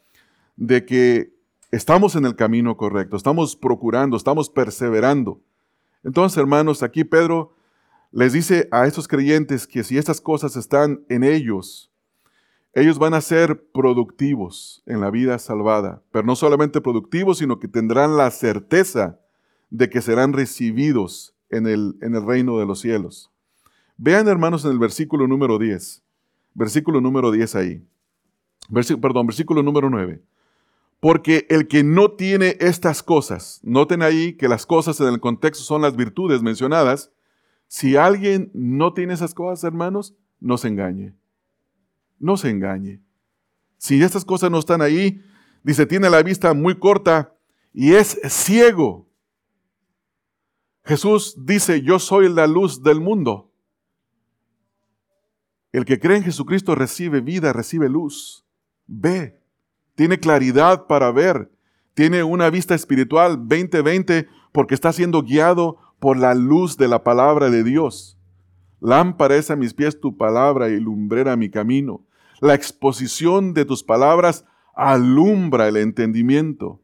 de 0.56 0.86
que 0.86 1.34
estamos 1.72 2.16
en 2.16 2.26
el 2.26 2.36
camino 2.36 2.78
correcto, 2.78 3.16
estamos 3.16 3.56
procurando, 3.56 4.18
estamos 4.18 4.50
perseverando. 4.50 5.40
Entonces, 6.04 6.38
hermanos, 6.38 6.84
aquí 6.84 7.04
Pedro 7.04 7.56
les 8.14 8.32
dice 8.32 8.68
a 8.72 8.86
estos 8.86 9.08
creyentes 9.08 9.66
que 9.66 9.84
si 9.84 9.98
estas 9.98 10.22
cosas 10.22 10.56
están 10.56 11.04
en 11.10 11.24
ellos, 11.24 11.92
ellos 12.74 13.00
van 13.00 13.16
a 13.16 13.22
ser 13.22 13.68
productivos 13.74 14.84
en 14.86 15.02
la 15.02 15.10
vida 15.10 15.38
salvada, 15.40 16.04
pero 16.12 16.26
no 16.26 16.36
solamente 16.36 16.80
productivos, 16.80 17.40
sino 17.40 17.60
que 17.60 17.68
tendrán 17.68 18.16
la 18.16 18.30
certeza 18.32 19.20
de 19.72 19.90
que 19.90 20.02
serán 20.02 20.34
recibidos 20.34 21.36
en 21.50 21.66
el, 21.66 21.98
en 22.02 22.16
el 22.16 22.26
reino 22.26 22.60
de 22.60 22.68
los 22.68 22.82
cielos. 22.82 23.32
Vean, 23.98 24.28
hermanos, 24.28 24.64
en 24.66 24.72
el 24.72 24.80
versículo 24.80 25.28
número 25.28 25.58
10. 25.58 26.04
Versículo 26.54 27.02
número 27.02 27.32
10 27.32 27.56
ahí. 27.56 27.84
perdón, 29.02 29.26
versículo 29.28 29.64
número 29.64 29.90
9. 29.90 30.22
Porque 31.00 31.48
el 31.50 31.68
que 31.68 31.84
no 31.84 32.12
tiene 32.12 32.58
estas 32.60 33.02
cosas, 33.02 33.60
noten 33.64 34.02
ahí 34.04 34.34
que 34.34 34.48
las 34.48 34.66
cosas 34.66 35.00
en 35.00 35.08
el 35.08 35.20
contexto 35.20 35.64
son 35.64 35.82
las 35.82 35.96
virtudes 35.96 36.42
mencionadas. 36.42 37.12
Si 37.74 37.98
alguien 37.98 38.52
no 38.54 38.94
tiene 38.94 39.16
esas 39.16 39.34
cosas, 39.34 39.64
hermanos, 39.64 40.14
no 40.40 40.60
se 40.60 40.68
engañe. 40.68 41.16
No 42.20 42.38
se 42.38 42.52
engañe. 42.52 43.02
Si 43.80 44.00
estas 44.04 44.24
cosas 44.24 44.52
no 44.52 44.60
están 44.60 44.84
ahí, 44.84 45.24
dice, 45.64 45.88
tiene 45.88 46.08
la 46.12 46.22
vista 46.22 46.54
muy 46.54 46.78
corta 46.78 47.36
y 47.74 47.96
es 47.96 48.20
ciego. 48.26 49.10
Jesús 50.84 51.36
dice, 51.48 51.82
yo 51.82 51.98
soy 51.98 52.32
la 52.32 52.46
luz 52.46 52.84
del 52.84 53.02
mundo. 53.02 53.52
El 55.72 55.84
que 55.84 56.00
cree 56.00 56.18
en 56.18 56.24
Jesucristo 56.24 56.76
recibe 56.76 57.22
vida, 57.22 57.54
recibe 57.54 57.90
luz, 57.90 58.46
ve, 58.86 59.42
tiene 59.96 60.20
claridad 60.20 60.86
para 60.86 61.12
ver, 61.12 61.52
tiene 61.96 62.22
una 62.22 62.52
vista 62.52 62.76
espiritual 62.76 63.48
2020 63.48 64.28
porque 64.52 64.76
está 64.76 64.94
siendo 64.94 65.24
guiado 65.24 65.80
por 66.04 66.18
la 66.18 66.36
luz 66.36 66.76
de 66.76 66.90
la 66.90 67.02
palabra 67.02 67.50
de 67.50 67.64
Dios. 67.64 68.20
Lámpara 68.82 69.38
es 69.38 69.50
a 69.50 69.56
mis 69.56 69.74
pies 69.74 70.02
tu 70.02 70.18
palabra 70.18 70.68
y 70.68 70.78
lumbrera 70.78 71.38
mi 71.38 71.50
camino. 71.50 72.06
La 72.42 72.56
exposición 72.56 73.54
de 73.54 73.64
tus 73.64 73.86
palabras 73.86 74.44
alumbra 74.76 75.70
el 75.70 75.78
entendimiento. 75.78 76.82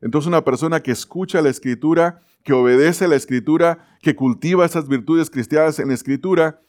Entonces 0.00 0.28
una 0.28 0.44
persona 0.44 0.84
que 0.84 0.92
escucha 0.92 1.42
la 1.42 1.48
escritura, 1.48 2.20
que 2.44 2.52
obedece 2.52 3.08
la 3.08 3.16
escritura, 3.16 3.98
que 4.02 4.14
cultiva 4.14 4.64
esas 4.64 4.86
virtudes 4.86 5.30
cristianas 5.30 5.80
en 5.80 5.88
la 5.88 5.94
escritura, 5.94 6.60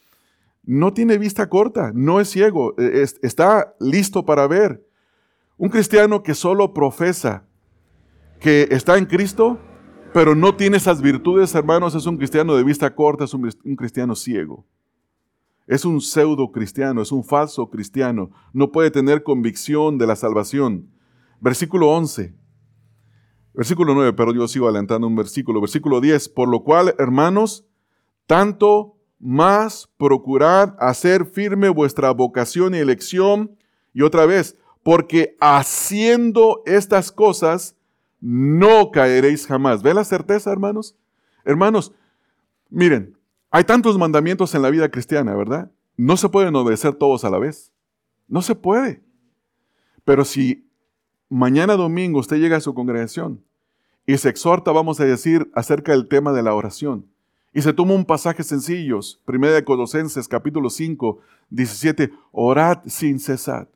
no 0.63 0.93
tiene 0.93 1.19
vista 1.19 1.49
corta, 1.49 1.91
no 1.93 2.19
es 2.19 2.29
ciego, 2.31 2.73
e, 2.79 3.05
está 3.21 3.75
listo 3.79 4.25
para 4.25 4.47
ver. 4.47 4.83
Un 5.55 5.69
cristiano 5.69 6.23
que 6.23 6.33
solo 6.33 6.73
profesa 6.73 7.45
que 8.39 8.69
está 8.71 8.97
en 8.97 9.05
Cristo, 9.05 9.59
pero 10.13 10.35
no 10.35 10.55
tiene 10.55 10.77
esas 10.77 11.01
virtudes, 11.01 11.53
hermanos, 11.55 11.95
es 11.95 12.05
un 12.05 12.17
cristiano 12.17 12.55
de 12.55 12.63
vista 12.63 12.93
corta, 12.93 13.23
es 13.23 13.33
un, 13.33 13.49
cristiano 13.75 14.15
ciego. 14.15 14.65
Es 15.67 15.85
un 15.85 16.01
pseudo 16.01 16.51
cristiano, 16.51 17.01
es 17.01 17.11
un 17.11 17.23
falso 17.23 17.69
cristiano. 17.69 18.31
No 18.53 18.71
puede 18.71 18.91
tener 18.91 19.23
convicción 19.23 19.97
de 19.97 20.07
la 20.07 20.15
salvación. 20.15 20.89
Versículo 21.39 21.89
11. 21.91 22.35
Versículo 23.53 23.93
9, 23.93 24.13
pero 24.13 24.33
yo 24.33 24.47
sigo 24.47 24.65
adelantando 24.65 25.07
un 25.07 25.15
versículo. 25.15 25.61
Versículo 25.61 26.01
10. 26.01 26.29
Por 26.29 26.49
lo 26.49 26.63
cual, 26.63 26.93
hermanos, 26.97 27.65
tanto 28.25 28.97
más 29.19 29.89
procurad 29.97 30.75
hacer 30.79 31.25
firme 31.25 31.69
vuestra 31.69 32.11
vocación 32.11 32.75
y 32.75 32.79
elección. 32.79 33.55
Y 33.93 34.01
otra 34.01 34.25
vez, 34.25 34.57
porque 34.83 35.37
haciendo 35.39 36.63
estas 36.65 37.11
cosas 37.11 37.77
no 38.21 38.91
caeréis 38.91 39.47
jamás. 39.47 39.81
¿Ve 39.81 39.93
la 39.93 40.03
certeza, 40.03 40.51
hermanos? 40.51 40.95
Hermanos, 41.43 41.91
miren, 42.69 43.17
hay 43.49 43.63
tantos 43.63 43.97
mandamientos 43.97 44.55
en 44.55 44.61
la 44.61 44.69
vida 44.69 44.89
cristiana, 44.89 45.35
¿verdad? 45.35 45.71
No 45.97 46.15
se 46.15 46.29
pueden 46.29 46.55
obedecer 46.55 46.93
todos 46.93 47.25
a 47.25 47.29
la 47.29 47.39
vez. 47.39 47.73
No 48.27 48.41
se 48.41 48.55
puede. 48.55 49.03
Pero 50.05 50.23
si 50.23 50.69
mañana 51.29 51.75
domingo 51.75 52.19
usted 52.19 52.37
llega 52.37 52.57
a 52.57 52.61
su 52.61 52.73
congregación 52.73 53.43
y 54.05 54.17
se 54.17 54.29
exhorta, 54.29 54.71
vamos 54.71 54.99
a 54.99 55.05
decir, 55.05 55.51
acerca 55.53 55.91
del 55.91 56.07
tema 56.07 56.31
de 56.31 56.43
la 56.43 56.53
oración, 56.53 57.07
y 57.53 57.61
se 57.61 57.73
toma 57.73 57.93
un 57.93 58.05
pasaje 58.05 58.43
sencillo, 58.43 58.99
1 59.27 59.47
de 59.47 59.63
Colosenses 59.65 60.27
capítulo 60.27 60.69
5, 60.69 61.19
17, 61.49 62.11
orad 62.31 62.79
sin 62.85 63.19
cesar. 63.19 63.67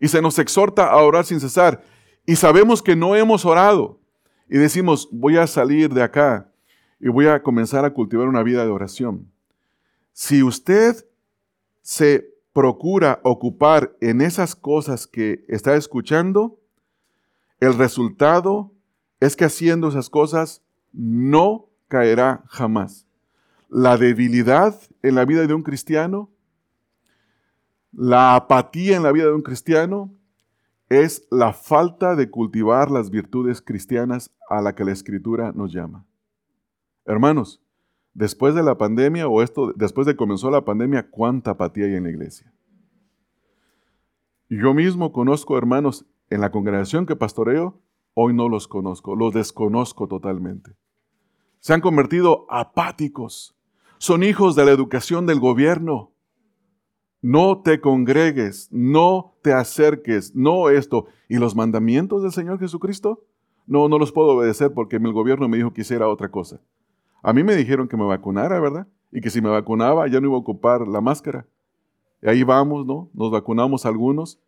Y 0.00 0.08
se 0.08 0.20
nos 0.20 0.38
exhorta 0.38 0.86
a 0.86 0.96
orar 0.96 1.24
sin 1.24 1.40
cesar. 1.40 1.82
Y 2.26 2.36
sabemos 2.36 2.82
que 2.82 2.96
no 2.96 3.14
hemos 3.14 3.44
orado. 3.44 4.00
Y 4.48 4.58
decimos, 4.58 5.08
voy 5.12 5.36
a 5.36 5.46
salir 5.46 5.94
de 5.94 6.02
acá 6.02 6.50
y 7.00 7.08
voy 7.08 7.26
a 7.26 7.42
comenzar 7.42 7.84
a 7.84 7.92
cultivar 7.92 8.28
una 8.28 8.42
vida 8.42 8.64
de 8.64 8.70
oración. 8.70 9.30
Si 10.12 10.42
usted 10.42 11.06
se 11.82 12.28
procura 12.52 13.20
ocupar 13.22 13.96
en 14.00 14.20
esas 14.20 14.56
cosas 14.56 15.06
que 15.06 15.44
está 15.48 15.76
escuchando, 15.76 16.58
el 17.60 17.76
resultado 17.76 18.72
es 19.20 19.36
que 19.36 19.44
haciendo 19.44 19.88
esas 19.88 20.10
cosas 20.10 20.62
no 20.92 21.68
caerá 21.88 22.44
jamás. 22.48 23.06
La 23.68 23.96
debilidad 23.96 24.80
en 25.02 25.14
la 25.14 25.24
vida 25.24 25.46
de 25.46 25.54
un 25.54 25.62
cristiano 25.62 26.30
La 27.92 28.34
apatía 28.34 28.96
en 28.96 29.02
la 29.02 29.12
vida 29.12 29.24
de 29.26 29.34
un 29.34 29.42
cristiano 29.42 30.15
es 30.88 31.26
la 31.30 31.52
falta 31.52 32.14
de 32.14 32.30
cultivar 32.30 32.90
las 32.90 33.10
virtudes 33.10 33.60
cristianas 33.60 34.34
a 34.48 34.60
la 34.60 34.74
que 34.74 34.84
la 34.84 34.92
escritura 34.92 35.52
nos 35.52 35.72
llama. 35.72 36.06
Hermanos, 37.04 37.62
después 38.14 38.54
de 38.54 38.62
la 38.62 38.78
pandemia 38.78 39.28
o 39.28 39.42
esto 39.42 39.72
después 39.74 40.06
de 40.06 40.16
comenzó 40.16 40.50
la 40.50 40.64
pandemia, 40.64 41.10
cuánta 41.10 41.52
apatía 41.52 41.86
hay 41.86 41.94
en 41.94 42.04
la 42.04 42.10
iglesia. 42.10 42.52
Yo 44.48 44.74
mismo 44.74 45.12
conozco 45.12 45.58
hermanos 45.58 46.06
en 46.30 46.40
la 46.40 46.50
congregación 46.50 47.06
que 47.06 47.16
pastoreo, 47.16 47.80
hoy 48.14 48.32
no 48.32 48.48
los 48.48 48.68
conozco, 48.68 49.16
los 49.16 49.34
desconozco 49.34 50.06
totalmente. 50.06 50.76
Se 51.58 51.74
han 51.74 51.80
convertido 51.80 52.46
apáticos. 52.48 53.56
Son 53.98 54.22
hijos 54.22 54.54
de 54.54 54.64
la 54.64 54.70
educación 54.70 55.26
del 55.26 55.40
gobierno 55.40 56.12
no 57.26 57.60
te 57.60 57.80
congregues, 57.80 58.68
no 58.70 59.34
te 59.42 59.52
acerques, 59.52 60.36
no 60.36 60.70
esto. 60.70 61.06
¿Y 61.28 61.38
los 61.38 61.56
mandamientos 61.56 62.22
del 62.22 62.30
Señor 62.30 62.60
Jesucristo? 62.60 63.24
No, 63.66 63.88
no 63.88 63.98
los 63.98 64.12
puedo 64.12 64.28
obedecer 64.28 64.72
porque 64.72 64.94
el 64.94 65.12
gobierno 65.12 65.48
me 65.48 65.56
dijo 65.56 65.72
que 65.72 65.80
hiciera 65.80 66.08
otra 66.08 66.30
cosa. 66.30 66.60
A 67.24 67.32
mí 67.32 67.42
me 67.42 67.56
dijeron 67.56 67.88
que 67.88 67.96
me 67.96 68.04
vacunara, 68.04 68.60
¿verdad? 68.60 68.86
Y 69.10 69.20
que 69.20 69.30
si 69.30 69.40
me 69.40 69.48
vacunaba 69.48 70.06
ya 70.06 70.20
no 70.20 70.28
iba 70.28 70.36
a 70.36 70.38
ocupar 70.38 70.86
la 70.86 71.00
máscara. 71.00 71.48
Y 72.22 72.28
ahí 72.28 72.44
vamos, 72.44 72.86
¿no? 72.86 73.10
Nos 73.12 73.32
vacunamos 73.32 73.86
algunos. 73.86 74.38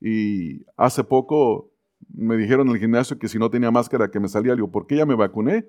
Y 0.00 0.64
hace 0.78 1.04
poco 1.04 1.68
me 2.08 2.38
dijeron 2.38 2.68
en 2.68 2.72
el 2.72 2.80
gimnasio 2.80 3.18
que 3.18 3.28
si 3.28 3.38
no 3.38 3.50
tenía 3.50 3.70
máscara 3.70 4.10
que 4.10 4.18
me 4.18 4.28
salía. 4.28 4.52
Le 4.52 4.62
digo, 4.62 4.70
¿por 4.70 4.86
qué 4.86 4.96
ya 4.96 5.04
me 5.04 5.14
vacuné? 5.14 5.68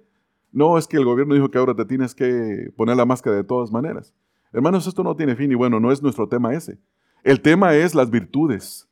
No, 0.54 0.78
es 0.78 0.88
que 0.88 0.96
el 0.96 1.04
gobierno 1.04 1.34
dijo 1.34 1.52
que 1.52 1.58
ahora 1.58 1.76
te 1.76 1.84
tienes 1.84 2.16
que 2.16 2.72
poner 2.78 2.96
la 2.96 3.06
máscara 3.06 3.36
de 3.36 3.44
todas 3.44 3.74
maneras. 3.74 4.14
Hermanos, 4.56 4.88
esto 4.88 5.04
no 5.04 5.18
tiene 5.18 5.36
fin 5.36 5.52
y 5.52 5.56
bueno, 5.56 5.82
no 5.82 5.92
es 5.92 6.02
nuestro 6.02 6.30
tema 6.30 6.54
ese. 6.54 6.80
El 7.26 7.42
tema 7.42 7.76
es 7.76 7.94
las 7.94 8.10
virtudes. 8.10 8.88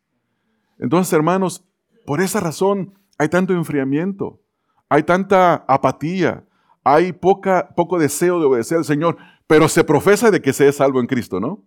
Entonces, 0.78 1.14
hermanos, 1.14 1.64
por 2.05 2.20
esa 2.20 2.41
razón 2.41 2.99
hay 3.18 3.30
tanto 3.30 3.53
enfriamiento, 3.53 4.41
hay 4.89 5.03
tanta 5.03 5.64
apatía, 5.70 6.43
hay 6.84 7.14
poca, 7.14 7.74
poco 7.78 7.97
deseo 7.97 8.41
de 8.41 8.45
obedecer 8.45 8.80
al 8.80 8.84
Señor, 8.84 9.16
pero 9.47 9.70
se 9.70 9.86
profesa 9.86 10.32
de 10.32 10.41
que 10.41 10.51
se 10.51 10.68
es 10.68 10.76
salvo 10.76 10.99
en 10.99 11.07
Cristo, 11.07 11.39
¿no? 11.39 11.64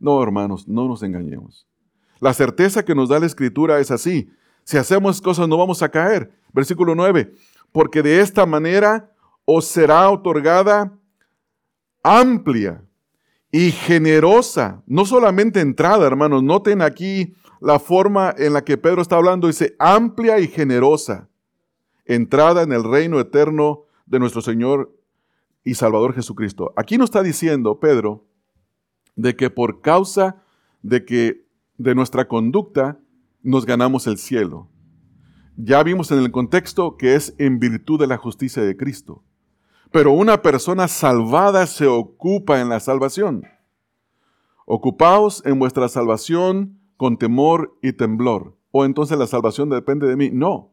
No, 0.00 0.20
hermanos, 0.20 0.66
no 0.66 0.88
nos 0.88 1.04
engañemos. 1.04 1.68
La 2.18 2.32
certeza 2.32 2.84
que 2.84 2.96
nos 2.96 3.10
da 3.10 3.20
la 3.20 3.26
Escritura 3.26 3.78
es 3.78 3.92
así. 3.92 4.28
Si 4.64 4.76
hacemos 4.76 5.22
cosas 5.22 5.46
no 5.46 5.56
vamos 5.56 5.84
a 5.84 5.88
caer. 5.88 6.32
Versículo 6.52 6.96
9. 6.96 7.32
Porque 7.70 8.02
de 8.02 8.20
esta 8.20 8.44
manera 8.44 9.12
os 9.44 9.66
será 9.66 10.10
otorgada 10.10 10.98
amplia 12.02 12.82
y 13.50 13.70
generosa, 13.70 14.82
no 14.86 15.04
solamente 15.06 15.60
entrada, 15.60 16.06
hermanos, 16.06 16.42
noten 16.42 16.82
aquí 16.82 17.34
la 17.60 17.78
forma 17.78 18.34
en 18.36 18.52
la 18.52 18.62
que 18.62 18.76
Pedro 18.76 19.02
está 19.02 19.16
hablando, 19.16 19.46
dice 19.46 19.74
amplia 19.78 20.38
y 20.38 20.48
generosa, 20.48 21.28
entrada 22.04 22.62
en 22.62 22.72
el 22.72 22.84
reino 22.84 23.18
eterno 23.20 23.84
de 24.06 24.18
nuestro 24.18 24.42
Señor 24.42 24.94
y 25.64 25.74
Salvador 25.74 26.14
Jesucristo. 26.14 26.72
Aquí 26.76 26.98
nos 26.98 27.06
está 27.06 27.22
diciendo 27.22 27.80
Pedro 27.80 28.26
de 29.16 29.34
que 29.34 29.50
por 29.50 29.80
causa 29.80 30.42
de 30.82 31.04
que 31.04 31.44
de 31.76 31.94
nuestra 31.94 32.28
conducta 32.28 33.00
nos 33.42 33.66
ganamos 33.66 34.06
el 34.06 34.18
cielo. 34.18 34.68
Ya 35.56 35.82
vimos 35.82 36.10
en 36.12 36.18
el 36.20 36.30
contexto 36.30 36.96
que 36.96 37.14
es 37.14 37.34
en 37.38 37.58
virtud 37.58 37.98
de 37.98 38.06
la 38.06 38.16
justicia 38.16 38.62
de 38.62 38.76
Cristo. 38.76 39.24
Pero 39.90 40.12
una 40.12 40.42
persona 40.42 40.88
salvada 40.88 41.66
se 41.66 41.86
ocupa 41.86 42.60
en 42.60 42.68
la 42.68 42.80
salvación. 42.80 43.44
Ocupaos 44.66 45.42
en 45.46 45.58
vuestra 45.58 45.88
salvación 45.88 46.78
con 46.96 47.16
temor 47.16 47.78
y 47.82 47.92
temblor. 47.92 48.56
O 48.70 48.84
entonces 48.84 49.18
la 49.18 49.26
salvación 49.26 49.70
depende 49.70 50.06
de 50.06 50.16
mí. 50.16 50.30
No, 50.32 50.72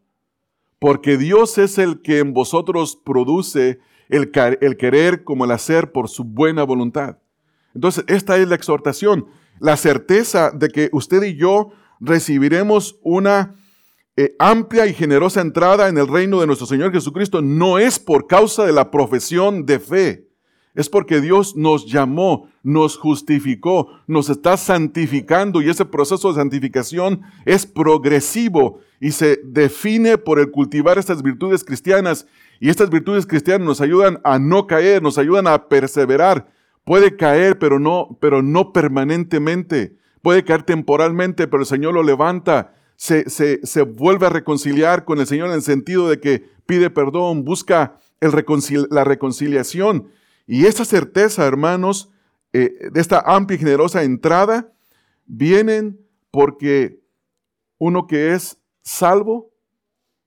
porque 0.79 1.17
Dios 1.17 1.57
es 1.57 1.77
el 1.77 2.01
que 2.01 2.19
en 2.19 2.33
vosotros 2.33 2.95
produce 2.95 3.79
el, 4.09 4.31
querer 4.31 5.23
como 5.23 5.45
el 5.45 5.51
hacer 5.51 5.91
por 5.91 6.09
su 6.09 6.23
buena 6.23 6.63
voluntad. 6.63 7.17
Entonces, 7.73 8.05
esta 8.07 8.37
es 8.37 8.47
la 8.47 8.55
exhortación, 8.55 9.27
la 9.59 9.77
certeza 9.77 10.51
de 10.51 10.69
que 10.69 10.89
usted 10.91 11.23
y 11.23 11.35
yo 11.35 11.71
recibiremos 11.99 12.99
una 13.01 13.55
eh, 14.17 14.33
amplia 14.39 14.85
y 14.85 14.93
generosa 14.93 15.41
entrada 15.41 15.89
en 15.89 15.97
el 15.97 16.07
reino 16.07 16.39
de 16.39 16.47
nuestro 16.47 16.65
Señor 16.65 16.93
Jesucristo 16.93 17.41
no 17.41 17.79
es 17.79 17.99
por 17.99 18.27
causa 18.27 18.65
de 18.65 18.71
la 18.71 18.89
profesión 18.89 19.65
de 19.65 19.79
fe, 19.79 20.29
es 20.73 20.89
porque 20.89 21.19
Dios 21.19 21.55
nos 21.57 21.85
llamó, 21.85 22.49
nos 22.63 22.97
justificó, 22.97 23.89
nos 24.07 24.29
está 24.29 24.55
santificando 24.55 25.61
y 25.61 25.69
ese 25.69 25.85
proceso 25.85 26.29
de 26.29 26.35
santificación 26.35 27.23
es 27.45 27.65
progresivo 27.65 28.79
y 29.01 29.11
se 29.11 29.39
define 29.43 30.17
por 30.17 30.39
el 30.39 30.51
cultivar 30.51 30.97
estas 30.97 31.21
virtudes 31.21 31.63
cristianas 31.63 32.25
y 32.59 32.69
estas 32.69 32.89
virtudes 32.89 33.25
cristianas 33.25 33.67
nos 33.67 33.81
ayudan 33.81 34.19
a 34.23 34.39
no 34.39 34.65
caer, 34.65 35.01
nos 35.01 35.17
ayudan 35.17 35.47
a 35.47 35.67
perseverar. 35.67 36.47
Puede 36.85 37.17
caer, 37.17 37.59
pero 37.59 37.79
no, 37.79 38.17
pero 38.21 38.41
no 38.41 38.71
permanentemente. 38.71 39.97
Puede 40.21 40.43
caer 40.43 40.63
temporalmente, 40.63 41.47
pero 41.47 41.63
el 41.63 41.67
Señor 41.67 41.93
lo 41.93 42.03
levanta 42.03 42.74
se, 42.97 43.81
vuelve 43.81 44.27
a 44.27 44.29
reconciliar 44.29 45.05
con 45.05 45.19
el 45.19 45.27
Señor 45.27 45.49
en 45.49 45.55
el 45.55 45.61
sentido 45.61 46.09
de 46.09 46.19
que 46.19 46.49
pide 46.65 46.89
perdón, 46.89 47.43
busca 47.43 47.99
la 48.89 49.03
reconciliación. 49.03 50.09
Y 50.47 50.65
esa 50.65 50.85
certeza, 50.85 51.45
hermanos, 51.45 52.11
eh, 52.53 52.89
de 52.91 53.01
esta 53.01 53.19
amplia 53.19 53.55
y 53.55 53.59
generosa 53.59 54.03
entrada, 54.03 54.71
vienen 55.25 55.99
porque 56.31 57.01
uno 57.77 58.07
que 58.07 58.33
es 58.33 58.59
salvo 58.81 59.51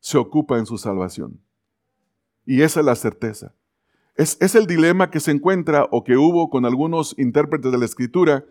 se 0.00 0.18
ocupa 0.18 0.58
en 0.58 0.66
su 0.66 0.78
salvación. 0.78 1.40
Y 2.44 2.62
esa 2.62 2.80
es 2.80 2.86
la 2.86 2.96
certeza. 2.96 3.54
Es, 4.14 4.36
es, 4.40 4.54
el 4.54 4.66
dilema 4.66 5.10
que 5.10 5.20
se 5.20 5.30
encuentra 5.30 5.86
o 5.90 6.02
que 6.02 6.16
hubo 6.16 6.50
con 6.50 6.64
algunos 6.64 7.14
intérpretes 7.18 7.70
de 7.70 7.78
la 7.78 7.84
escritura 7.84 8.44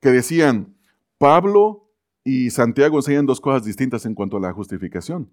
que 0.00 0.10
decían, 0.10 0.74
Pablo 1.18 1.89
y 2.30 2.50
Santiago 2.50 2.98
enseñan 2.98 3.26
dos 3.26 3.40
cosas 3.40 3.64
distintas 3.64 4.06
en 4.06 4.14
cuanto 4.14 4.36
a 4.36 4.40
la 4.40 4.52
justificación. 4.52 5.28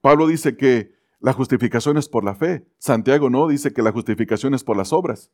Pablo 0.00 0.26
dice 0.26 0.56
que 0.56 0.94
la 1.20 1.34
justificación 1.34 1.98
es 1.98 2.08
por 2.08 2.24
la 2.24 2.34
fe. 2.34 2.66
Santiago 2.78 3.28
no, 3.28 3.48
dice 3.48 3.74
que 3.74 3.82
la 3.82 3.92
justificación 3.92 4.54
es 4.54 4.64
por 4.64 4.78
las 4.78 4.94
obras. 4.94 5.30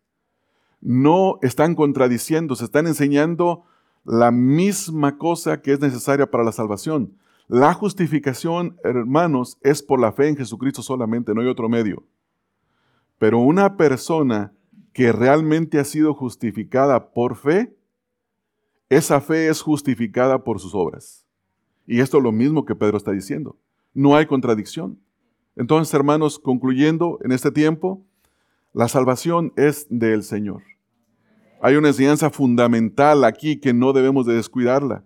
No 0.81 1.39
están 1.41 1.77
contradiciendo, 1.77 2.57
se 2.57 2.65
están 2.65 2.89
enseñando 2.89 3.65
la 4.05 4.33
misma 4.33 5.19
cosa 5.19 5.63
que 5.63 5.73
es 5.73 5.81
necesaria 5.81 6.29
para 6.29 6.43
la 6.43 6.51
salvación. 6.51 7.17
La 7.47 7.75
justificación, 7.75 8.77
hermanos, 8.83 9.57
es 9.63 9.81
por 9.85 10.01
la 10.01 10.11
fe 10.11 10.29
en 10.29 10.37
Jesucristo 10.37 10.83
solamente, 10.83 11.33
no 11.33 11.43
hay 11.43 11.47
otro 11.47 11.69
medio. 11.69 12.03
Pero 13.19 13.39
una 13.39 13.77
persona 13.77 14.53
que 14.93 15.13
realmente 15.13 15.79
ha 15.79 15.85
sido 15.85 16.13
justificada 16.13 17.13
por 17.13 17.37
fe, 17.37 17.78
esa 18.91 19.21
fe 19.21 19.49
es 19.49 19.61
justificada 19.61 20.45
por 20.45 20.61
sus 20.61 20.75
obras. 20.75 21.27
Y 21.87 22.01
esto 22.01 22.19
es 22.19 22.23
lo 22.23 22.33
mismo 22.33 22.65
que 22.65 22.75
Pedro 22.75 22.97
está 22.97 23.13
diciendo. 23.13 23.57
No 23.95 24.17
hay 24.17 24.27
contradicción. 24.27 24.99
Entonces, 25.57 25.93
hermanos, 25.95 26.39
concluyendo 26.39 27.19
en 27.23 27.33
este 27.33 27.51
tiempo, 27.51 28.05
la 28.73 28.89
salvación 28.89 29.53
es 29.57 29.87
del 29.91 30.23
Señor. 30.23 30.63
Hay 31.61 31.77
una 31.77 31.89
enseñanza 31.89 32.31
fundamental 32.31 33.25
aquí 33.25 33.59
que 33.59 33.73
no 33.73 33.93
debemos 33.93 34.27
de 34.27 34.35
descuidarla. 34.35 35.05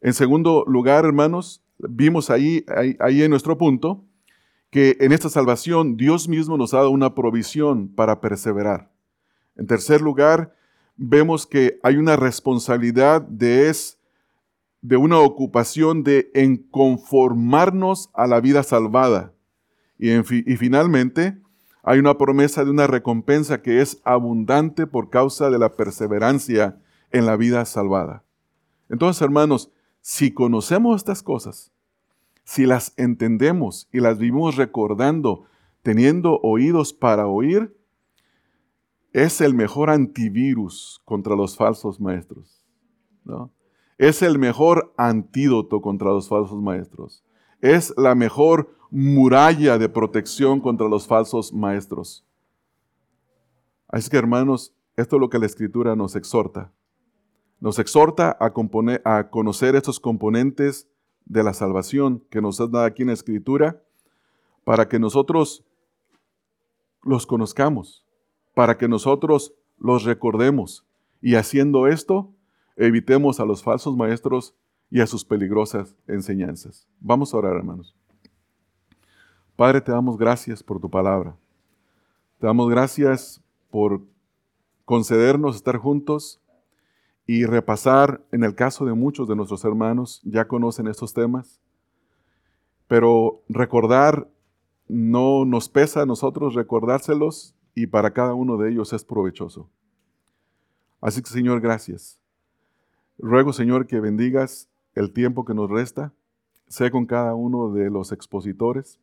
En 0.00 0.12
segundo 0.12 0.64
lugar, 0.66 1.04
hermanos, 1.04 1.62
vimos 1.78 2.28
ahí, 2.28 2.64
ahí, 2.76 2.96
ahí 3.00 3.22
en 3.22 3.30
nuestro 3.30 3.56
punto 3.56 4.04
que 4.70 4.96
en 5.00 5.12
esta 5.12 5.28
salvación 5.28 5.96
Dios 5.96 6.28
mismo 6.28 6.56
nos 6.56 6.74
ha 6.74 6.78
dado 6.78 6.90
una 6.90 7.14
provisión 7.14 7.88
para 7.88 8.20
perseverar. 8.20 8.90
En 9.56 9.66
tercer 9.66 10.00
lugar, 10.00 10.54
vemos 11.00 11.46
que 11.46 11.80
hay 11.82 11.96
una 11.96 12.14
responsabilidad 12.16 13.22
de 13.22 13.70
es 13.70 13.98
de 14.82 14.96
una 14.96 15.18
ocupación 15.18 16.04
de 16.04 16.30
en 16.34 16.58
conformarnos 16.58 18.10
a 18.12 18.26
la 18.26 18.40
vida 18.40 18.62
salvada. 18.62 19.32
Y, 19.98 20.10
y 20.12 20.56
finalmente, 20.56 21.38
hay 21.82 21.98
una 21.98 22.16
promesa 22.18 22.64
de 22.64 22.70
una 22.70 22.86
recompensa 22.86 23.62
que 23.62 23.80
es 23.80 24.00
abundante 24.04 24.86
por 24.86 25.10
causa 25.10 25.50
de 25.50 25.58
la 25.58 25.74
perseverancia 25.74 26.78
en 27.10 27.26
la 27.26 27.36
vida 27.36 27.64
salvada. 27.64 28.22
Entonces, 28.88 29.22
hermanos, 29.22 29.70
si 30.02 30.32
conocemos 30.32 30.96
estas 30.96 31.22
cosas, 31.22 31.72
si 32.44 32.66
las 32.66 32.92
entendemos 32.96 33.88
y 33.92 34.00
las 34.00 34.18
vivimos 34.18 34.56
recordando, 34.56 35.44
teniendo 35.82 36.40
oídos 36.42 36.92
para 36.92 37.26
oír, 37.26 37.74
es 39.12 39.40
el 39.40 39.54
mejor 39.54 39.90
antivirus 39.90 41.00
contra 41.04 41.34
los 41.34 41.56
falsos 41.56 42.00
maestros. 42.00 42.64
Es 43.98 44.22
el 44.22 44.38
mejor 44.38 44.92
antídoto 44.96 45.80
contra 45.80 46.10
los 46.10 46.28
falsos 46.28 46.60
maestros. 46.60 47.24
Es 47.60 47.92
la 47.96 48.14
mejor 48.14 48.74
muralla 48.90 49.78
de 49.78 49.88
protección 49.88 50.60
contra 50.60 50.88
los 50.88 51.06
falsos 51.06 51.52
maestros. 51.52 52.24
Así 53.88 54.08
que 54.08 54.16
hermanos, 54.16 54.74
esto 54.96 55.16
es 55.16 55.20
lo 55.20 55.28
que 55.28 55.38
la 55.38 55.46
escritura 55.46 55.96
nos 55.96 56.16
exhorta. 56.16 56.72
Nos 57.60 57.78
exhorta 57.78 58.36
a, 58.40 58.52
a 59.04 59.30
conocer 59.30 59.76
estos 59.76 60.00
componentes 60.00 60.88
de 61.26 61.42
la 61.42 61.52
salvación 61.52 62.24
que 62.30 62.40
nos 62.40 62.58
dado 62.58 62.82
aquí 62.82 63.02
en 63.02 63.08
la 63.08 63.14
Escritura 63.14 63.82
para 64.64 64.88
que 64.88 64.98
nosotros 64.98 65.64
los 67.02 67.26
conozcamos, 67.26 68.04
para 68.60 68.76
que 68.76 68.88
nosotros 68.88 69.54
los 69.78 70.04
recordemos 70.04 70.84
y 71.22 71.36
haciendo 71.36 71.86
esto 71.86 72.30
evitemos 72.76 73.40
a 73.40 73.46
los 73.46 73.62
falsos 73.62 73.96
maestros 73.96 74.54
y 74.90 75.00
a 75.00 75.06
sus 75.06 75.24
peligrosas 75.24 75.96
enseñanzas. 76.06 76.86
Vamos 77.00 77.32
a 77.32 77.38
orar, 77.38 77.56
hermanos. 77.56 77.96
Padre, 79.56 79.80
te 79.80 79.92
damos 79.92 80.18
gracias 80.18 80.62
por 80.62 80.78
tu 80.78 80.90
palabra. 80.90 81.34
Te 82.38 82.48
damos 82.48 82.68
gracias 82.68 83.42
por 83.70 84.02
concedernos 84.84 85.56
estar 85.56 85.78
juntos 85.78 86.38
y 87.26 87.46
repasar, 87.46 88.22
en 88.30 88.44
el 88.44 88.54
caso 88.54 88.84
de 88.84 88.92
muchos 88.92 89.26
de 89.26 89.36
nuestros 89.36 89.64
hermanos, 89.64 90.20
ya 90.22 90.46
conocen 90.46 90.86
estos 90.86 91.14
temas, 91.14 91.62
pero 92.88 93.40
recordar 93.48 94.28
no 94.86 95.46
nos 95.46 95.70
pesa 95.70 96.02
a 96.02 96.06
nosotros 96.06 96.52
recordárselos 96.52 97.54
y 97.74 97.86
para 97.86 98.12
cada 98.12 98.34
uno 98.34 98.56
de 98.56 98.70
ellos 98.70 98.92
es 98.92 99.04
provechoso. 99.04 99.68
Así 101.00 101.22
que 101.22 101.30
Señor, 101.30 101.60
gracias. 101.60 102.20
Ruego 103.18 103.52
Señor 103.52 103.86
que 103.86 104.00
bendigas 104.00 104.68
el 104.94 105.12
tiempo 105.12 105.44
que 105.44 105.54
nos 105.54 105.70
resta, 105.70 106.12
sé 106.68 106.90
con 106.90 107.06
cada 107.06 107.34
uno 107.34 107.72
de 107.72 107.90
los 107.90 108.12
expositores, 108.12 108.98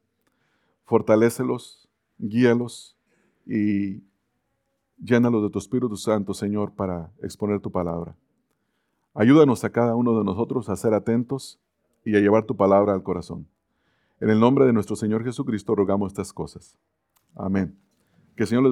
fortalécelos, 0.86 1.90
guíalos 2.18 2.98
y 3.46 4.04
llénalos 4.98 5.44
de 5.44 5.50
tu 5.50 5.60
Espíritu 5.60 5.96
Santo, 5.96 6.34
Señor, 6.34 6.72
para 6.74 7.12
exponer 7.22 7.60
tu 7.60 7.72
palabra. 7.72 8.16
Ayúdanos 9.14 9.64
a 9.64 9.72
cada 9.72 9.96
uno 9.96 10.18
de 10.18 10.24
nosotros 10.24 10.70
a 10.70 10.76
ser 10.76 10.94
atentos 10.94 11.60
y 12.06 12.16
a 12.16 12.20
llevar 12.20 12.46
tu 12.46 12.56
palabra 12.56 12.94
al 12.94 13.04
corazón. 13.04 13.48
En 14.20 14.30
el 14.30 14.40
nombre 14.40 14.66
de 14.66 14.74
nuestro 14.74 14.96
Señor 14.96 15.24
Jesucristo 15.24 15.76
rogamos 15.76 16.12
estas 16.12 16.34
cosas. 16.34 16.78
Amén. 17.36 17.87
Que 18.38 18.44
el 18.44 18.48
Señor 18.48 18.62
les 18.62 18.66